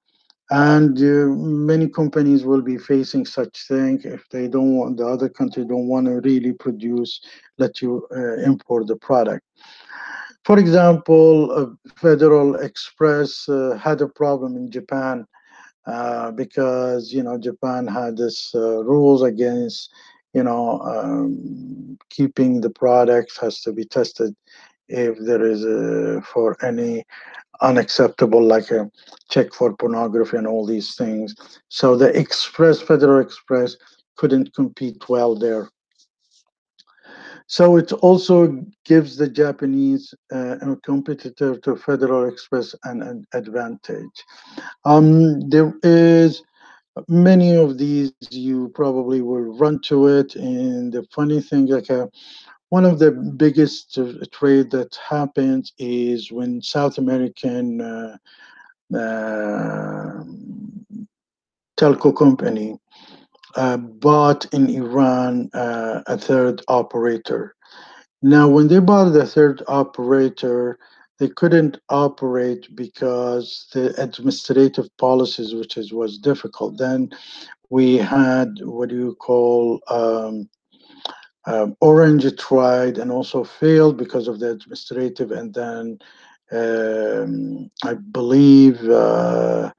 and 0.50 0.98
uh, 0.98 1.26
many 1.34 1.88
companies 1.88 2.44
will 2.44 2.62
be 2.62 2.78
facing 2.78 3.26
such 3.26 3.66
thing 3.66 4.00
if 4.04 4.28
they 4.28 4.46
don't 4.46 4.76
want 4.76 4.96
the 4.96 5.06
other 5.06 5.28
country 5.28 5.64
don't 5.64 5.88
want 5.88 6.06
to 6.06 6.20
really 6.20 6.52
produce 6.52 7.20
let 7.58 7.82
you 7.82 8.06
uh, 8.14 8.36
import 8.44 8.86
the 8.86 8.96
product. 8.96 9.44
For 10.44 10.58
example 10.58 11.50
uh, 11.50 11.90
federal 11.96 12.54
express 12.56 13.48
uh, 13.48 13.78
had 13.82 14.00
a 14.00 14.08
problem 14.08 14.56
in 14.56 14.70
japan 14.70 15.26
uh, 15.86 16.30
because 16.30 17.12
you 17.12 17.22
know 17.22 17.38
japan 17.38 17.86
had 17.86 18.16
this 18.16 18.54
uh, 18.54 18.84
rules 18.84 19.22
against 19.22 19.90
you 20.32 20.44
know 20.44 20.80
um, 20.82 21.98
keeping 22.10 22.60
the 22.60 22.70
products 22.70 23.36
has 23.38 23.60
to 23.62 23.72
be 23.72 23.84
tested 23.84 24.34
if 24.88 25.18
there 25.18 25.44
is 25.44 25.64
a, 25.64 26.22
for 26.22 26.56
any 26.64 27.04
unacceptable, 27.60 28.42
like 28.42 28.70
a 28.70 28.90
check 29.30 29.52
for 29.52 29.76
pornography 29.76 30.36
and 30.36 30.46
all 30.46 30.66
these 30.66 30.94
things. 30.94 31.34
So 31.68 31.96
the 31.96 32.16
Express, 32.18 32.80
Federal 32.80 33.20
Express, 33.20 33.76
couldn't 34.16 34.54
compete 34.54 35.08
well 35.08 35.34
there. 35.34 35.68
So 37.48 37.76
it 37.76 37.92
also 37.92 38.64
gives 38.84 39.16
the 39.16 39.28
Japanese 39.28 40.12
uh, 40.32 40.56
competitor 40.84 41.56
to 41.58 41.76
Federal 41.76 42.28
Express 42.28 42.74
an, 42.84 43.02
an 43.02 43.24
advantage. 43.32 44.24
Um, 44.84 45.48
there 45.48 45.72
is 45.82 46.42
many 47.08 47.54
of 47.54 47.78
these 47.78 48.12
you 48.30 48.70
probably 48.74 49.20
will 49.20 49.56
run 49.58 49.80
to 49.82 50.08
it 50.08 50.34
and 50.34 50.92
the 50.92 51.04
funny 51.14 51.40
thing 51.40 51.66
like 51.66 51.90
a 51.90 52.08
one 52.70 52.84
of 52.84 52.98
the 52.98 53.12
biggest 53.12 53.98
uh, 53.98 54.12
trade 54.32 54.70
that 54.72 54.98
happened 55.08 55.70
is 55.78 56.32
when 56.32 56.60
South 56.60 56.98
American 56.98 57.80
uh, 57.80 58.16
uh, 58.94 60.24
telco 61.78 62.16
company 62.16 62.78
uh, 63.54 63.76
bought 63.76 64.46
in 64.52 64.68
Iran 64.68 65.48
uh, 65.54 66.02
a 66.06 66.18
third 66.18 66.62
operator. 66.68 67.54
Now, 68.22 68.48
when 68.48 68.68
they 68.68 68.80
bought 68.80 69.10
the 69.10 69.26
third 69.26 69.62
operator, 69.68 70.78
they 71.18 71.28
couldn't 71.28 71.78
operate 71.88 72.74
because 72.74 73.68
the 73.72 73.94
administrative 74.02 74.94
policies, 74.98 75.54
which 75.54 75.76
is, 75.76 75.92
was 75.92 76.18
difficult. 76.18 76.76
Then 76.76 77.10
we 77.70 77.96
had 77.96 78.58
what 78.62 78.88
do 78.90 78.96
you 78.96 79.14
call 79.14 79.80
um, 79.88 80.48
um, 81.46 81.76
Orange 81.80 82.36
tried 82.36 82.98
and 82.98 83.10
also 83.10 83.44
failed 83.44 83.96
because 83.96 84.28
of 84.28 84.40
the 84.40 84.50
administrative, 84.50 85.30
and 85.30 85.54
then 85.54 85.98
um, 86.52 87.70
I 87.84 87.94
believe 87.94 88.82
uh, 88.88 89.72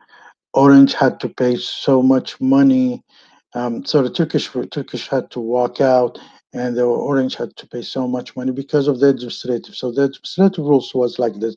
Orange 0.53 0.93
had 0.93 1.19
to 1.21 1.29
pay 1.29 1.57
so 1.57 2.01
much 2.01 2.39
money. 2.39 3.03
Um, 3.53 3.85
so 3.85 4.01
the 4.01 4.09
Turkish 4.09 4.49
Turkish 4.71 5.07
had 5.07 5.29
to 5.31 5.39
walk 5.39 5.81
out, 5.81 6.19
and 6.53 6.75
the 6.75 6.83
Orange 6.83 7.35
had 7.35 7.55
to 7.57 7.67
pay 7.67 7.81
so 7.81 8.07
much 8.07 8.35
money 8.35 8.51
because 8.51 8.87
of 8.87 8.99
the 8.99 9.09
administrative. 9.09 9.75
So 9.75 9.91
the 9.91 10.03
administrative 10.03 10.65
rules 10.65 10.93
was 10.95 11.19
like 11.19 11.35
this. 11.39 11.55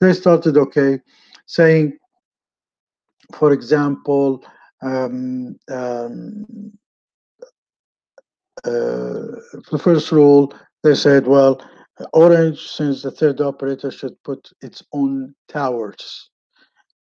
They 0.00 0.12
started 0.12 0.56
okay, 0.56 1.00
saying 1.46 1.98
for 3.32 3.52
example, 3.52 4.44
um, 4.82 5.58
um, 5.70 6.72
the 8.64 9.80
first 9.82 10.12
rule, 10.12 10.52
they 10.82 10.94
said, 10.94 11.26
well, 11.26 11.60
Orange, 12.12 12.60
since 12.60 13.02
the 13.02 13.10
third 13.10 13.40
operator 13.40 13.90
should 13.90 14.20
put 14.24 14.50
its 14.62 14.82
own 14.92 15.34
towers 15.48 16.30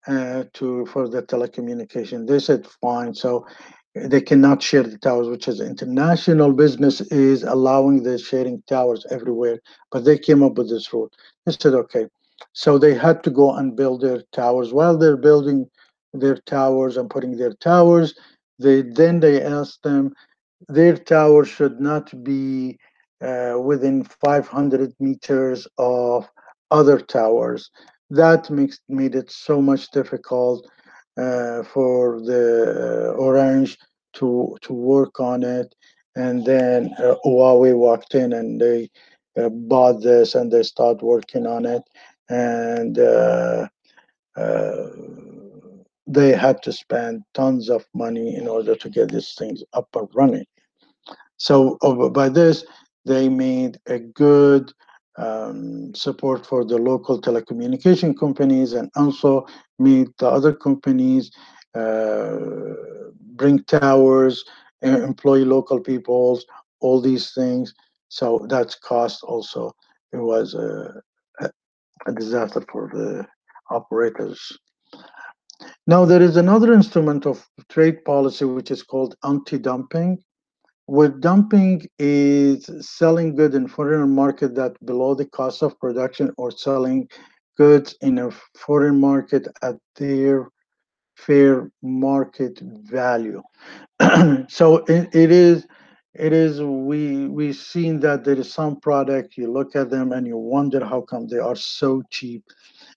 uh, 0.07 0.45
to 0.55 0.87
for 0.87 1.09
the 1.09 1.23
telecommunication. 1.23 2.27
They 2.27 2.39
said 2.39 2.67
fine, 2.81 3.15
so 3.15 3.47
they 3.95 4.21
cannot 4.21 4.63
share 4.63 4.83
the 4.83 4.99
towers, 4.99 5.29
which 5.29 5.49
is 5.49 5.61
international 5.61 6.53
business 6.53 7.01
is 7.01 7.43
allowing 7.43 8.03
the 8.03 8.19
sharing 8.19 8.63
towers 8.69 9.07
everywhere, 9.11 9.61
but 9.91 10.05
they 10.05 10.19
came 10.19 10.43
up 10.43 10.57
with 10.57 10.71
this 10.71 10.93
rule. 10.93 11.11
They 11.47 11.53
said 11.53 11.75
okay, 11.75 12.07
so 12.53 12.79
they 12.79 12.95
had 12.95 13.23
to 13.25 13.31
go 13.31 13.55
and 13.55 13.77
build 13.77 14.01
their 14.01 14.23
towers. 14.33 14.73
While 14.73 14.99
they're 14.99 15.17
building 15.17 15.69
their 16.13 16.37
towers 16.37 16.97
and 16.97 17.09
putting 17.09 17.37
their 17.37 17.55
towers, 17.55 18.15
they 18.59 18.83
then 18.83 19.21
they 19.21 19.43
asked 19.43 19.83
them 19.83 20.13
their 20.69 20.97
tower 20.97 21.45
should 21.45 21.81
not 21.81 22.13
be 22.25 22.79
uh, 23.21 23.57
within 23.63 24.05
500 24.05 24.95
meters 25.01 25.67
of 25.79 26.29
other 26.71 26.99
towers. 26.99 27.71
That 28.11 28.51
makes 28.51 28.81
made 28.89 29.15
it 29.15 29.31
so 29.31 29.63
much 29.63 29.91
difficult 29.91 30.69
uh, 31.17 31.63
for 31.63 32.21
the 32.21 33.13
uh, 33.15 33.17
Orange 33.17 33.79
to 34.15 34.57
to 34.63 34.73
work 34.73 35.21
on 35.21 35.43
it. 35.43 35.75
And 36.17 36.45
then 36.45 36.93
uh, 36.99 37.15
Huawei 37.25 37.77
walked 37.77 38.15
in 38.15 38.33
and 38.35 38.61
they 38.61 38.91
uh, 39.39 39.49
bought 39.49 40.03
this 40.03 40.35
and 40.35 40.51
they 40.53 40.63
start 40.63 41.03
working 41.03 41.47
on 41.47 41.65
it. 41.65 41.83
And 42.29 42.99
uh, 42.99 43.69
they 46.07 46.33
had 46.33 46.63
to 46.63 46.73
spend 46.73 47.23
tons 47.35 47.71
of 47.71 47.87
money 47.95 48.37
in 48.37 48.49
order 48.49 48.75
to 48.75 48.91
get 48.91 49.11
these 49.11 49.35
things 49.39 49.63
up 49.73 49.89
and 49.95 50.09
running. 50.15 50.45
So 51.43 51.77
by 52.11 52.29
this, 52.29 52.65
they 53.05 53.29
made 53.29 53.77
a 53.89 53.99
good 53.99 54.73
um, 55.19 55.93
support 55.93 56.47
for 56.47 56.65
the 56.65 56.79
local 56.79 57.21
telecommunication 57.21 58.17
companies 58.17 58.75
and 58.75 58.89
also 58.95 59.45
made 59.81 60.07
the 60.21 60.29
other 60.29 60.53
companies 60.55 61.33
uh, 61.75 62.39
bring 63.35 63.59
towers, 63.65 64.45
employ 64.83 65.39
local 65.39 65.81
peoples, 65.81 66.47
all 66.79 67.01
these 67.01 67.33
things. 67.35 67.75
So 68.09 68.47
that's 68.49 68.77
cost 68.77 69.25
also. 69.25 69.73
It 70.13 70.19
was 70.19 70.55
a, 70.55 71.03
a 71.41 72.13
disaster 72.13 72.63
for 72.71 72.89
the 72.95 73.27
operators. 73.69 74.41
Now, 75.89 76.05
there 76.05 76.23
is 76.23 76.37
another 76.37 76.73
instrument 76.73 77.27
of 77.27 77.45
trade 77.69 78.05
policy 78.05 78.45
which 78.45 78.71
is 78.71 78.85
called 78.85 79.17
anti 79.25 79.59
dumping 79.59 80.23
where 80.87 81.09
dumping 81.09 81.87
is 81.99 82.69
selling 82.81 83.35
goods 83.35 83.55
in 83.55 83.69
foreign 83.69 84.11
market 84.11 84.55
that 84.55 84.75
below 84.85 85.15
the 85.15 85.27
cost 85.27 85.63
of 85.63 85.79
production 85.79 86.33
or 86.39 86.51
selling 86.51 87.09
goods 87.57 87.95
in 88.01 88.19
a 88.19 88.31
foreign 88.57 89.01
market 89.01 89.47
at 89.63 89.77
their 89.97 90.49
fair 91.17 91.71
market 91.83 92.59
value. 92.61 93.43
so 94.49 94.79
it, 94.89 95.15
it 95.15 95.31
is 95.31 95.67
it 96.15 96.33
is 96.33 96.61
we 96.61 97.27
we've 97.27 97.57
seen 97.57 97.99
that 98.01 98.25
there 98.25 98.39
is 98.39 98.53
some 98.53 98.79
product 98.81 99.37
you 99.37 99.51
look 99.51 99.75
at 99.75 99.89
them 99.89 100.13
and 100.13 100.27
you 100.27 100.37
wonder 100.37 100.85
how 100.85 101.01
come 101.01 101.27
they 101.27 101.39
are 101.39 101.57
so 101.57 102.03
cheap 102.11 102.45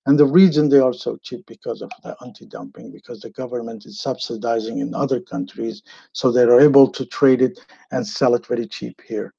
and 0.05 0.19
the 0.19 0.25
reason 0.25 0.69
they 0.69 0.79
are 0.79 0.93
so 0.93 1.17
cheap 1.17 1.45
because 1.47 1.81
of 1.81 1.89
the 2.03 2.15
anti-dumping, 2.23 2.91
because 2.91 3.21
the 3.21 3.31
government 3.31 3.85
is 3.85 3.99
subsidizing 3.99 4.79
in 4.79 4.93
other 4.93 5.19
countries, 5.19 5.81
so 6.13 6.31
they 6.31 6.43
are 6.43 6.59
able 6.59 6.87
to 6.91 7.05
trade 7.05 7.41
it 7.41 7.59
and 7.91 8.05
sell 8.05 8.35
it 8.35 8.45
very 8.45 8.67
cheap 8.67 9.01
here. 9.07 9.33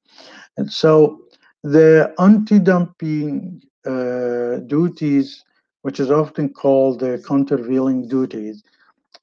And 0.57 0.71
so 0.71 1.21
the 1.63 2.13
anti-dumping 2.19 3.63
uh, 3.85 4.57
duties, 4.67 5.43
which 5.83 5.99
is 5.99 6.11
often 6.11 6.49
called 6.49 6.99
the 6.99 7.23
countervailing 7.25 8.07
duties, 8.07 8.63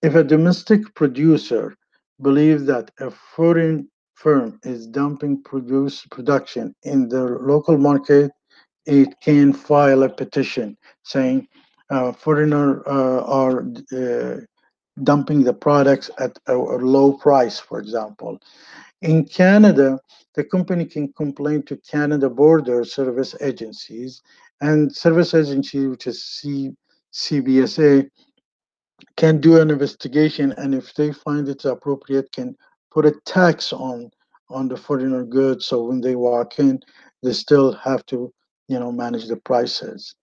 if 0.03 0.15
a 0.15 0.25
domestic 0.25 0.95
producer 0.95 1.77
believes 2.23 2.65
that 2.65 2.91
a 3.01 3.11
foreign 3.11 3.89
firm 4.15 4.59
is 4.63 4.87
dumping 4.87 5.43
produce 5.43 6.07
production 6.07 6.75
in 6.85 7.09
the 7.09 7.25
local 7.25 7.77
market, 7.77 8.31
it 8.87 9.21
can 9.21 9.53
file 9.53 10.03
a 10.03 10.09
petition 10.09 10.77
saying 11.03 11.49
uh, 11.91 12.13
foreigner 12.13 12.87
uh, 12.89 13.23
are 13.25 13.67
uh, 13.93 14.41
dumping 15.03 15.43
the 15.43 15.53
products 15.53 16.11
at 16.19 16.39
a, 16.47 16.55
a, 16.55 16.79
low 16.79 17.13
price, 17.13 17.59
for 17.59 17.79
example. 17.79 18.39
In 19.03 19.25
Canada, 19.25 19.99
the 20.35 20.45
company 20.45 20.85
can 20.85 21.13
complain 21.13 21.63
to 21.65 21.77
Canada 21.77 22.31
Border 22.31 22.85
Service 22.85 23.35
Agencies, 23.41 24.23
and 24.61 24.95
service 24.95 25.35
agency, 25.35 25.87
which 25.87 26.07
is 26.07 26.25
C, 26.25 26.73
CBSA, 27.13 28.09
can 29.17 29.41
do 29.41 29.61
an 29.61 29.71
investigation, 29.71 30.53
and 30.57 30.75
if 30.75 30.95
they 30.95 31.13
find 31.13 31.49
it's 31.49 31.65
appropriate, 31.65 32.33
can 32.33 32.57
put 32.91 33.07
a 33.07 33.13
tax 33.27 33.73
on 33.73 34.11
on 34.51 34.69
the 34.69 34.77
foreigner 34.77 35.25
goods. 35.25 35.67
So 35.67 35.85
when 35.85 36.01
they 36.01 36.15
walk 36.15 36.59
in, 36.59 36.81
they 37.23 37.33
still 37.33 37.73
have 37.73 38.05
to 38.07 38.33
you 38.69 38.79
know, 38.79 38.93
manage 38.93 39.27
the 39.29 39.37
prices 39.37 40.15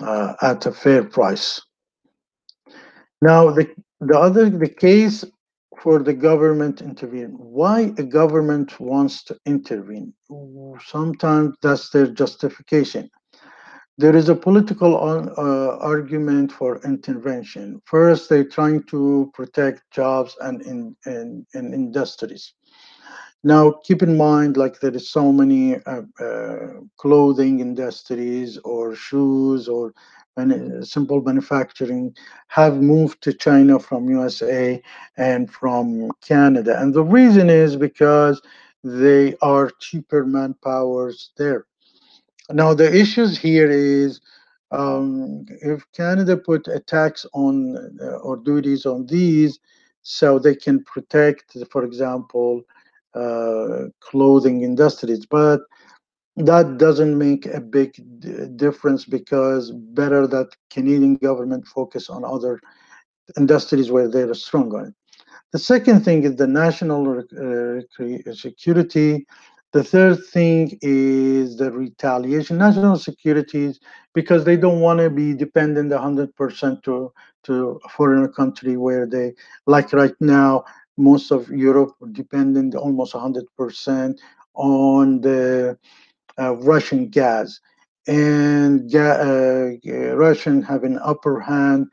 uh, 0.00 0.34
at 0.42 0.66
a 0.66 0.72
fair 0.72 1.04
price. 1.04 1.60
Now, 3.22 3.50
the, 3.50 3.68
the 4.00 4.18
other, 4.18 4.50
the 4.50 4.68
case 4.68 5.24
for 5.82 6.02
the 6.02 6.14
government 6.14 6.80
intervene. 6.82 7.30
Why 7.38 7.92
a 7.98 8.02
government 8.02 8.78
wants 8.80 9.24
to 9.24 9.38
intervene? 9.46 10.12
Sometimes 10.86 11.56
that's 11.62 11.90
their 11.90 12.08
justification. 12.08 13.10
There 13.98 14.14
is 14.14 14.28
a 14.28 14.34
political 14.34 14.96
uh, 14.96 15.78
argument 15.78 16.52
for 16.52 16.82
intervention. 16.84 17.80
First, 17.86 18.28
they're 18.28 18.44
trying 18.44 18.82
to 18.84 19.30
protect 19.32 19.82
jobs 19.90 20.36
and 20.40 20.60
in, 20.62 20.96
in, 21.06 21.46
in 21.54 21.72
industries. 21.72 22.52
Now, 23.46 23.70
keep 23.84 24.02
in 24.02 24.16
mind, 24.16 24.56
like 24.56 24.80
there 24.80 24.92
is 24.96 25.08
so 25.08 25.30
many 25.30 25.76
uh, 25.76 26.02
uh, 26.20 26.80
clothing 26.96 27.60
industries 27.60 28.58
or 28.64 28.96
shoes 28.96 29.68
or 29.68 29.94
simple 30.82 31.22
manufacturing 31.22 32.12
have 32.48 32.82
moved 32.82 33.22
to 33.22 33.32
China 33.32 33.78
from 33.78 34.10
USA 34.10 34.82
and 35.16 35.48
from 35.48 36.10
Canada. 36.26 36.76
And 36.80 36.92
the 36.92 37.04
reason 37.04 37.48
is 37.48 37.76
because 37.76 38.42
they 38.82 39.36
are 39.42 39.70
cheaper 39.78 40.26
manpowers 40.26 41.30
there. 41.36 41.66
Now, 42.50 42.74
the 42.74 42.92
issues 42.92 43.38
here 43.38 43.70
is 43.70 44.20
um, 44.72 45.46
if 45.62 45.84
Canada 45.92 46.36
put 46.36 46.66
a 46.66 46.80
tax 46.80 47.24
on 47.32 47.76
uh, 48.02 48.16
or 48.26 48.38
duties 48.38 48.86
on 48.86 49.06
these, 49.06 49.60
so 50.02 50.38
they 50.38 50.56
can 50.56 50.84
protect, 50.84 51.56
for 51.70 51.84
example, 51.84 52.62
uh, 52.70 52.75
clothing 54.00 54.62
industries. 54.62 55.26
But 55.26 55.60
that 56.36 56.78
doesn't 56.78 57.16
make 57.16 57.46
a 57.46 57.60
big 57.60 57.94
difference 58.56 59.04
because 59.04 59.70
better 59.72 60.26
that 60.26 60.48
Canadian 60.70 61.16
government 61.16 61.66
focus 61.66 62.08
on 62.10 62.24
other 62.24 62.60
industries 63.36 63.90
where 63.90 64.08
they're 64.08 64.34
strong 64.34 64.74
on 64.74 64.86
it. 64.86 64.94
The 65.52 65.58
second 65.58 66.00
thing 66.04 66.24
is 66.24 66.36
the 66.36 66.46
national 66.46 67.18
uh, 67.18 68.32
security. 68.34 69.26
The 69.72 69.82
third 69.84 70.18
thing 70.32 70.78
is 70.82 71.56
the 71.56 71.70
retaliation, 71.70 72.58
national 72.58 72.96
securities, 72.96 73.80
because 74.14 74.44
they 74.44 74.56
don't 74.56 74.80
want 74.80 75.00
to 75.00 75.10
be 75.10 75.34
dependent 75.34 75.92
100% 75.92 76.82
to 76.84 77.12
to 77.44 77.80
a 77.84 77.88
foreign 77.88 78.32
country 78.32 78.76
where 78.76 79.06
they, 79.06 79.34
like 79.66 79.92
right 79.92 80.14
now, 80.20 80.64
most 80.96 81.30
of 81.30 81.48
Europe 81.50 81.94
dependent 82.12 82.74
almost 82.74 83.14
100% 83.14 84.18
on 84.54 85.20
the 85.20 85.78
uh, 86.38 86.56
Russian 86.56 87.08
gas. 87.08 87.60
And 88.06 88.94
uh, 88.94 89.70
Russian 90.14 90.62
have 90.62 90.84
an 90.84 90.98
upper 91.02 91.40
hand 91.40 91.88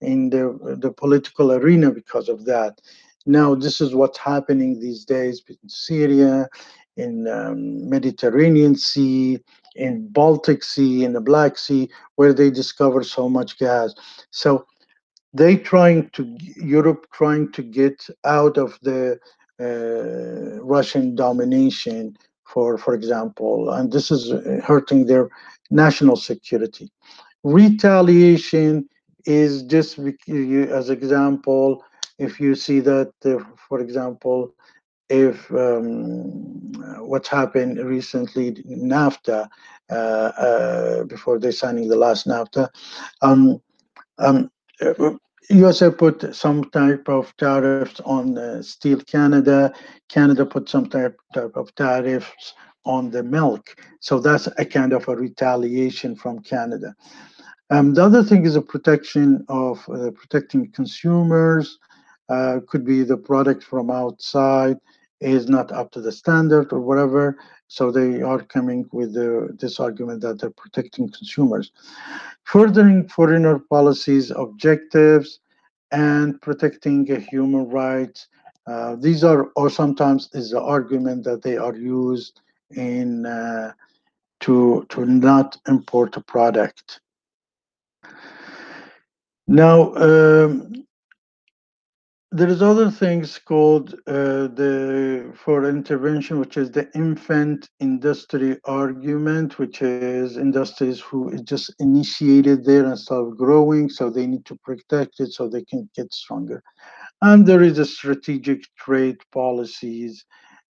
in 0.00 0.30
the, 0.30 0.76
the 0.80 0.92
political 0.92 1.52
arena 1.52 1.90
because 1.90 2.28
of 2.28 2.44
that. 2.46 2.80
Now, 3.26 3.54
this 3.54 3.80
is 3.80 3.94
what's 3.94 4.18
happening 4.18 4.80
these 4.80 5.04
days 5.04 5.42
in 5.46 5.68
Syria, 5.68 6.48
in 6.96 7.28
um, 7.28 7.88
Mediterranean 7.88 8.74
Sea, 8.74 9.38
in 9.76 10.08
Baltic 10.08 10.64
Sea, 10.64 11.04
in 11.04 11.12
the 11.12 11.20
Black 11.20 11.58
Sea, 11.58 11.90
where 12.16 12.32
they 12.32 12.50
discover 12.50 13.04
so 13.04 13.28
much 13.28 13.58
gas. 13.58 13.94
So 14.30 14.66
they 15.32 15.56
trying 15.56 16.08
to 16.10 16.36
Europe 16.56 17.06
trying 17.12 17.52
to 17.52 17.62
get 17.62 18.06
out 18.24 18.56
of 18.56 18.78
the 18.82 19.18
uh, 19.60 20.62
Russian 20.62 21.14
domination 21.14 22.16
for 22.44 22.78
for 22.78 22.94
example 22.94 23.70
and 23.70 23.92
this 23.92 24.10
is 24.10 24.30
hurting 24.62 25.06
their 25.06 25.28
national 25.70 26.16
security. 26.16 26.90
Retaliation 27.44 28.88
is 29.26 29.62
just 29.62 29.98
as 29.98 30.90
example, 30.90 31.84
if 32.18 32.40
you 32.40 32.54
see 32.54 32.80
that, 32.80 33.12
uh, 33.24 33.38
for 33.68 33.80
example, 33.80 34.54
if 35.08 35.50
um, 35.52 36.72
what's 37.00 37.28
happened 37.28 37.78
recently 37.78 38.52
NAFTA 38.52 39.48
uh, 39.90 39.94
uh, 39.94 41.04
before 41.04 41.38
they 41.38 41.50
signing 41.50 41.88
the 41.88 41.96
last 41.96 42.26
NAFTA, 42.26 42.68
um, 43.22 43.60
um, 44.18 44.50
USA 45.50 45.90
put 45.90 46.34
some 46.34 46.64
type 46.70 47.08
of 47.08 47.34
tariffs 47.36 48.00
on 48.04 48.36
uh, 48.36 48.62
steel 48.62 49.00
Canada. 49.00 49.72
Canada 50.08 50.44
put 50.44 50.68
some 50.68 50.88
type, 50.88 51.18
type 51.32 51.56
of 51.56 51.74
tariffs 51.74 52.54
on 52.84 53.10
the 53.10 53.22
milk. 53.22 53.76
So 54.00 54.20
that's 54.20 54.46
a 54.58 54.64
kind 54.64 54.92
of 54.92 55.08
a 55.08 55.16
retaliation 55.16 56.16
from 56.16 56.40
Canada. 56.40 56.94
Um, 57.70 57.94
the 57.94 58.04
other 58.04 58.22
thing 58.22 58.46
is 58.46 58.56
a 58.56 58.62
protection 58.62 59.44
of 59.48 59.86
uh, 59.88 60.10
protecting 60.10 60.70
consumers. 60.72 61.78
Uh, 62.28 62.60
could 62.68 62.84
be 62.84 63.02
the 63.02 63.16
product 63.16 63.64
from 63.64 63.90
outside 63.90 64.76
is 65.20 65.48
not 65.48 65.72
up 65.72 65.90
to 65.92 66.00
the 66.00 66.12
standard 66.12 66.72
or 66.72 66.80
whatever. 66.80 67.38
So 67.68 67.90
they 67.90 68.22
are 68.22 68.40
coming 68.40 68.88
with 68.92 69.12
the, 69.14 69.56
this 69.60 69.78
argument 69.78 70.22
that 70.22 70.40
they're 70.40 70.50
protecting 70.50 71.10
consumers. 71.10 71.70
Furthering 72.44 73.08
foreigner 73.08 73.58
policies, 73.58 74.30
objectives, 74.30 75.40
and 75.92 76.40
protecting 76.40 77.06
human 77.30 77.68
rights. 77.68 78.28
Uh, 78.66 78.96
these 78.96 79.22
are, 79.22 79.50
or 79.56 79.70
sometimes 79.70 80.28
is 80.32 80.50
the 80.50 80.60
argument 80.60 81.24
that 81.24 81.42
they 81.42 81.56
are 81.56 81.76
used 81.76 82.40
in 82.70 83.24
uh, 83.24 83.72
to 84.40 84.86
to 84.90 85.04
not 85.04 85.56
import 85.66 86.16
a 86.16 86.20
product. 86.20 87.00
Now, 89.46 89.94
um, 89.94 90.86
there 92.30 92.48
is 92.48 92.60
other 92.60 92.90
things 92.90 93.38
called 93.38 93.94
uh, 94.06 94.48
the 94.48 95.32
for 95.34 95.66
intervention, 95.66 96.38
which 96.38 96.58
is 96.58 96.70
the 96.70 96.90
infant 96.94 97.70
industry 97.80 98.58
argument, 98.64 99.58
which 99.58 99.80
is 99.80 100.36
industries 100.36 101.00
who 101.00 101.34
just 101.44 101.74
initiated 101.78 102.64
there 102.66 102.84
and 102.84 102.98
start 102.98 103.36
growing, 103.38 103.88
so 103.88 104.10
they 104.10 104.26
need 104.26 104.44
to 104.44 104.56
protect 104.56 105.20
it 105.20 105.32
so 105.32 105.48
they 105.48 105.64
can 105.64 105.88
get 105.96 106.12
stronger. 106.12 106.62
And 107.22 107.46
there 107.46 107.62
is 107.62 107.78
a 107.78 107.86
strategic 107.86 108.62
trade 108.76 109.18
policies 109.32 110.26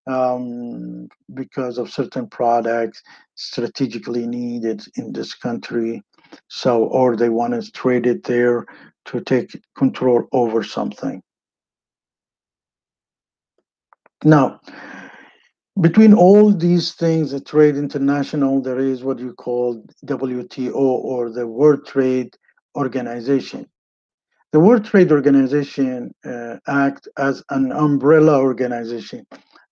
um, 0.07 1.09
because 1.35 1.77
of 1.77 1.90
certain 1.90 2.29
products 2.29 3.03
strategically 3.35 4.27
needed 4.29 4.85
in 4.97 5.12
this 5.12 5.35
country. 5.35 6.03
So, 6.47 6.85
or 6.85 7.16
they 7.16 7.31
want 7.31 7.61
to 7.61 7.73
trade 7.73 8.07
it 8.07 8.23
there 8.23 8.64
to 9.07 9.21
take 9.21 9.61
control 9.77 10.29
over 10.33 10.62
something. 10.62 11.21
Now, 14.25 14.61
between 15.81 16.13
all 16.13 16.53
these 16.53 16.95
things, 16.95 17.31
the 17.31 17.41
trade 17.41 17.77
international, 17.77 18.61
there 18.61 18.81
is 18.81 19.05
what 19.05 19.21
you 19.21 19.33
call 19.33 19.85
WTO 20.07 20.75
or 20.75 21.31
the 21.31 21.47
World 21.47 21.87
Trade 21.87 22.37
Organization. 22.77 23.69
The 24.51 24.59
World 24.59 24.85
Trade 24.85 25.13
Organization 25.13 26.13
uh, 26.25 26.57
act 26.67 27.07
as 27.17 27.45
an 27.51 27.71
umbrella 27.71 28.41
organization 28.41 29.25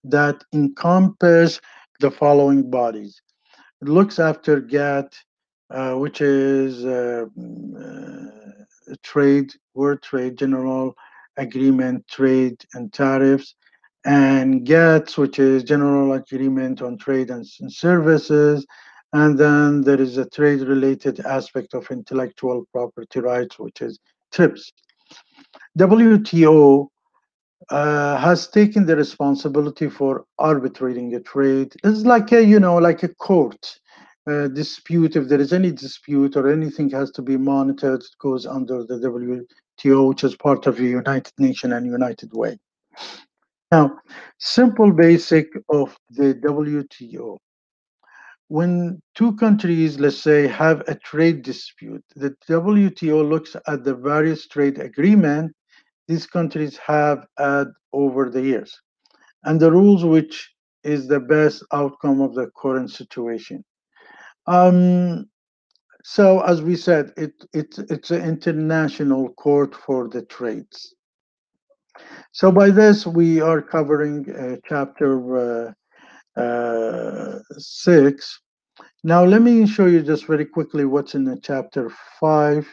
that 0.04 0.44
encompass 0.52 1.60
the 1.98 2.10
following 2.10 2.70
bodies. 2.70 3.20
It 3.82 3.88
looks 3.88 4.20
after 4.20 4.60
GATT, 4.60 5.16
uh, 5.70 5.94
which 5.94 6.20
is 6.20 6.84
uh, 6.84 7.24
uh, 7.80 8.94
trade, 9.02 9.50
World 9.74 10.02
Trade 10.02 10.38
General 10.38 10.94
Agreement, 11.36 12.06
trade 12.06 12.64
and 12.74 12.92
tariffs 12.92 13.56
and 14.06 14.64
GATS, 14.64 15.18
which 15.18 15.40
is 15.40 15.64
General 15.64 16.12
Agreement 16.12 16.80
on 16.80 16.96
Trade 16.96 17.30
and 17.30 17.44
Services. 17.44 18.64
And 19.12 19.36
then 19.36 19.82
there 19.82 20.00
is 20.00 20.16
a 20.16 20.28
trade 20.30 20.60
related 20.60 21.20
aspect 21.20 21.74
of 21.74 21.90
intellectual 21.90 22.64
property 22.72 23.18
rights, 23.20 23.58
which 23.58 23.82
is 23.82 23.98
TRIPS. 24.30 24.72
WTO 25.78 26.86
uh, 27.70 28.16
has 28.18 28.46
taken 28.46 28.86
the 28.86 28.94
responsibility 28.94 29.88
for 29.88 30.24
arbitrating 30.38 31.14
a 31.14 31.20
trade. 31.20 31.74
It's 31.82 32.02
like 32.02 32.30
a, 32.30 32.44
you 32.44 32.60
know, 32.60 32.76
like 32.76 33.02
a 33.02 33.08
court 33.08 33.80
uh, 34.28 34.46
dispute. 34.48 35.16
If 35.16 35.28
there 35.28 35.40
is 35.40 35.52
any 35.52 35.72
dispute 35.72 36.36
or 36.36 36.48
anything 36.48 36.90
has 36.90 37.10
to 37.12 37.22
be 37.22 37.36
monitored, 37.36 38.02
it 38.02 38.16
goes 38.20 38.46
under 38.46 38.84
the 38.84 38.98
WTO, 38.98 40.08
which 40.08 40.22
is 40.22 40.36
part 40.36 40.66
of 40.68 40.76
the 40.76 40.84
United 40.84 41.32
Nations 41.38 41.72
and 41.72 41.86
United 41.86 42.32
Way. 42.32 42.58
Now, 43.72 43.98
simple 44.38 44.92
basic 44.92 45.48
of 45.68 45.96
the 46.10 46.34
WTO. 46.34 47.38
When 48.48 49.02
two 49.16 49.34
countries, 49.36 49.98
let's 49.98 50.18
say, 50.18 50.46
have 50.46 50.82
a 50.86 50.94
trade 50.94 51.42
dispute, 51.42 52.04
the 52.14 52.34
WTO 52.48 53.28
looks 53.28 53.56
at 53.66 53.84
the 53.84 53.94
various 53.94 54.46
trade 54.46 54.78
agreements 54.78 55.54
these 56.08 56.26
countries 56.26 56.76
have 56.78 57.26
had 57.36 57.66
over 57.92 58.30
the 58.30 58.42
years 58.42 58.80
and 59.44 59.60
the 59.60 59.70
rules 59.70 60.04
which 60.04 60.52
is 60.84 61.08
the 61.08 61.20
best 61.20 61.64
outcome 61.72 62.20
of 62.20 62.34
the 62.34 62.48
current 62.56 62.90
situation. 62.90 63.64
Um, 64.46 65.26
so, 66.04 66.40
as 66.42 66.62
we 66.62 66.76
said, 66.76 67.12
it, 67.16 67.32
it, 67.52 67.74
it's 67.90 68.12
an 68.12 68.22
international 68.22 69.30
court 69.34 69.74
for 69.74 70.08
the 70.08 70.22
trades. 70.22 70.94
So 72.32 72.52
by 72.52 72.70
this, 72.70 73.06
we 73.06 73.40
are 73.40 73.62
covering 73.62 74.30
uh, 74.30 74.56
chapter 74.68 75.12
uh, 75.36 76.40
uh, 76.40 77.38
six. 77.58 78.40
Now, 79.04 79.24
let 79.24 79.42
me 79.42 79.66
show 79.66 79.86
you 79.86 80.02
just 80.02 80.26
very 80.26 80.44
quickly 80.44 80.84
what's 80.84 81.14
in 81.14 81.24
the 81.24 81.38
chapter 81.40 81.90
five. 82.20 82.68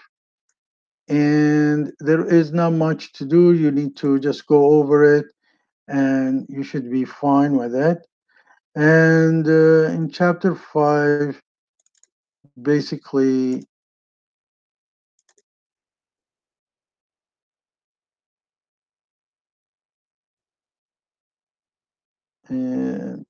And 1.08 1.92
there 2.00 2.26
is 2.26 2.52
not 2.52 2.74
much 2.74 3.14
to 3.14 3.26
do. 3.26 3.54
You 3.54 3.72
need 3.72 3.96
to 3.98 4.20
just 4.20 4.48
go 4.48 4.72
over 4.72 5.18
it 5.18 5.26
and 5.88 6.46
you 6.50 6.64
should 6.64 6.90
be 6.90 7.06
fine 7.06 7.56
with 7.58 7.76
it. 7.76 8.00
And 8.76 9.48
uh, 9.48 9.92
in 9.92 10.10
chapter 10.10 10.56
five, 10.56 11.40
basically, 12.62 13.66
and 22.54 23.26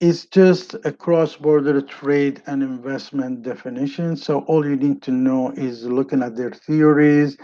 it's 0.00 0.26
just 0.26 0.74
a 0.84 0.92
cross-border 0.92 1.80
trade 1.80 2.42
and 2.46 2.62
investment 2.62 3.42
definition. 3.42 4.16
So 4.16 4.40
all 4.40 4.66
you 4.66 4.76
need 4.76 5.02
to 5.02 5.10
know 5.10 5.50
is 5.52 5.84
looking 5.84 6.22
at 6.22 6.36
their 6.36 6.50
theories, 6.50 7.38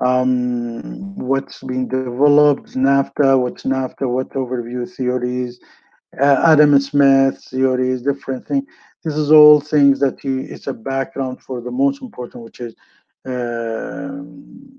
um, 0.00 1.14
what's 1.16 1.62
being 1.62 1.86
developed, 1.86 2.74
NAFTA, 2.74 3.38
what's 3.38 3.62
NAFTA, 3.62 4.08
what 4.08 4.30
overview 4.30 4.90
theories, 4.90 5.60
uh, 6.20 6.42
Adam 6.44 6.78
Smith 6.80 7.42
theories, 7.44 8.02
different 8.02 8.48
things. 8.48 8.64
This 9.04 9.14
is 9.14 9.30
all 9.30 9.60
things 9.60 10.00
that 10.00 10.24
you, 10.24 10.40
it's 10.40 10.66
a 10.66 10.72
background 10.72 11.40
for 11.40 11.60
the 11.60 11.70
most 11.70 12.02
important, 12.02 12.42
which 12.42 12.60
is 12.60 12.74
uh, 13.26 14.22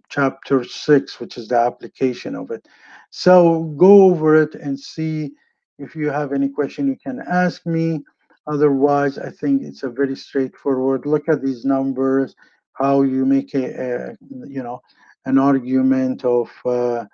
chapter 0.10 0.64
six, 0.64 1.20
which 1.20 1.38
is 1.38 1.48
the 1.48 1.58
application 1.58 2.36
of 2.36 2.52
it. 2.52 2.68
So 3.10 3.64
go 3.78 4.04
over 4.04 4.42
it 4.42 4.56
and 4.56 4.80
see 4.80 5.32
if 5.80 5.96
you 5.96 6.10
have 6.10 6.34
any 6.34 6.50
question, 6.50 6.88
you 6.88 6.98
can 7.04 7.22
ask 7.28 7.66
me. 7.66 8.04
Otherwise, 8.48 9.18
I 9.18 9.30
think 9.30 9.64
it's 9.64 9.84
a 9.84 9.90
very 9.90 10.16
straightforward. 10.16 11.06
Look 11.06 11.30
at 11.30 11.42
these 11.42 11.64
numbers, 11.64 12.36
how 12.74 13.04
you 13.04 13.26
make 13.26 13.54
a, 13.56 14.12
a 14.12 14.18
you 14.48 14.62
know, 14.62 14.82
an 15.26 15.38
argument 15.38 16.26
of 16.26 16.50
uh, 16.66 17.06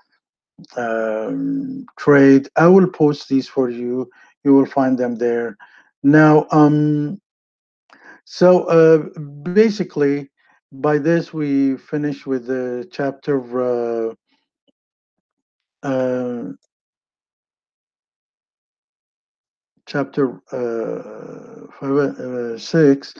um, 0.75 1.85
trade. 1.97 2.49
I 2.55 2.67
will 2.67 2.87
post 2.87 3.29
these 3.29 3.47
for 3.47 3.69
you. 3.69 4.09
You 4.43 4.53
will 4.53 4.65
find 4.65 4.97
them 4.97 5.15
there. 5.15 5.57
Now, 6.01 6.47
um, 6.51 7.21
so 8.25 8.63
uh, 8.65 9.19
basically, 9.53 10.29
by 10.71 10.97
this 10.97 11.33
we 11.33 11.77
finish 11.77 12.25
with 12.25 12.45
the 12.45 12.87
chapter 12.91 13.39
uh, 13.59 14.13
uh, 15.83 16.43
chapter 19.87 20.41
uh, 20.51 21.67
five, 21.79 21.91
uh, 22.19 22.57
six, 22.57 23.13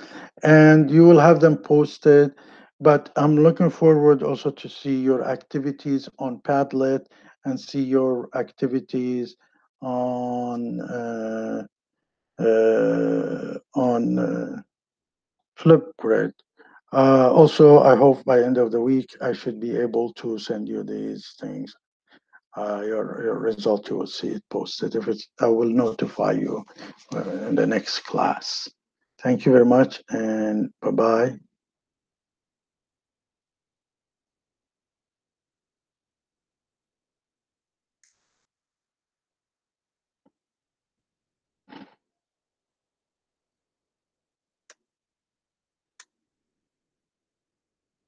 and 0.44 0.92
you 0.92 1.04
will 1.04 1.20
have 1.20 1.40
them 1.40 1.58
posted. 1.58 2.34
But 2.82 3.10
I'm 3.18 3.36
looking 3.38 3.70
forward 3.70 4.24
also 4.24 4.52
to 4.52 4.70
see 4.70 4.96
your 5.02 5.28
activities 5.28 6.08
on 6.20 6.40
Padlet 6.42 7.06
and 7.46 7.60
see 7.60 7.82
your 7.84 8.30
activities 8.36 9.36
on 9.82 10.80
uh, 10.82 11.66
uh, 12.40 13.58
on 13.76 14.64
Flipgrid. 15.58 16.34
Uh, 16.91 17.32
also, 17.32 17.80
I 17.80 17.95
hope 17.95 18.23
by 18.25 18.41
end 18.41 18.58
of 18.58 18.71
the 18.71 18.82
week 18.82 19.15
I 19.21 19.34
should 19.34 19.60
be 19.60 19.78
able 19.78 20.13
to 20.13 20.39
send 20.39 20.67
you 20.67 20.84
these 20.84 21.36
things. 21.39 21.75
Uh, 22.58 22.82
your, 22.82 23.21
your 23.23 23.39
result, 23.39 23.89
you 23.89 23.97
will 23.97 24.08
see 24.08 24.30
it 24.30 24.43
posted. 24.49 24.95
If 24.95 25.08
it's, 25.08 25.28
I 25.39 25.47
will 25.47 25.69
notify 25.69 26.32
you 26.32 26.65
uh, 27.13 27.30
in 27.47 27.56
the 27.56 27.67
next 27.67 27.99
class. 27.99 28.67
Thank 29.21 29.45
you 29.45 29.52
very 29.52 29.65
much 29.65 30.02
and 30.10 30.71
bye 30.82 30.91
bye. 30.91 31.49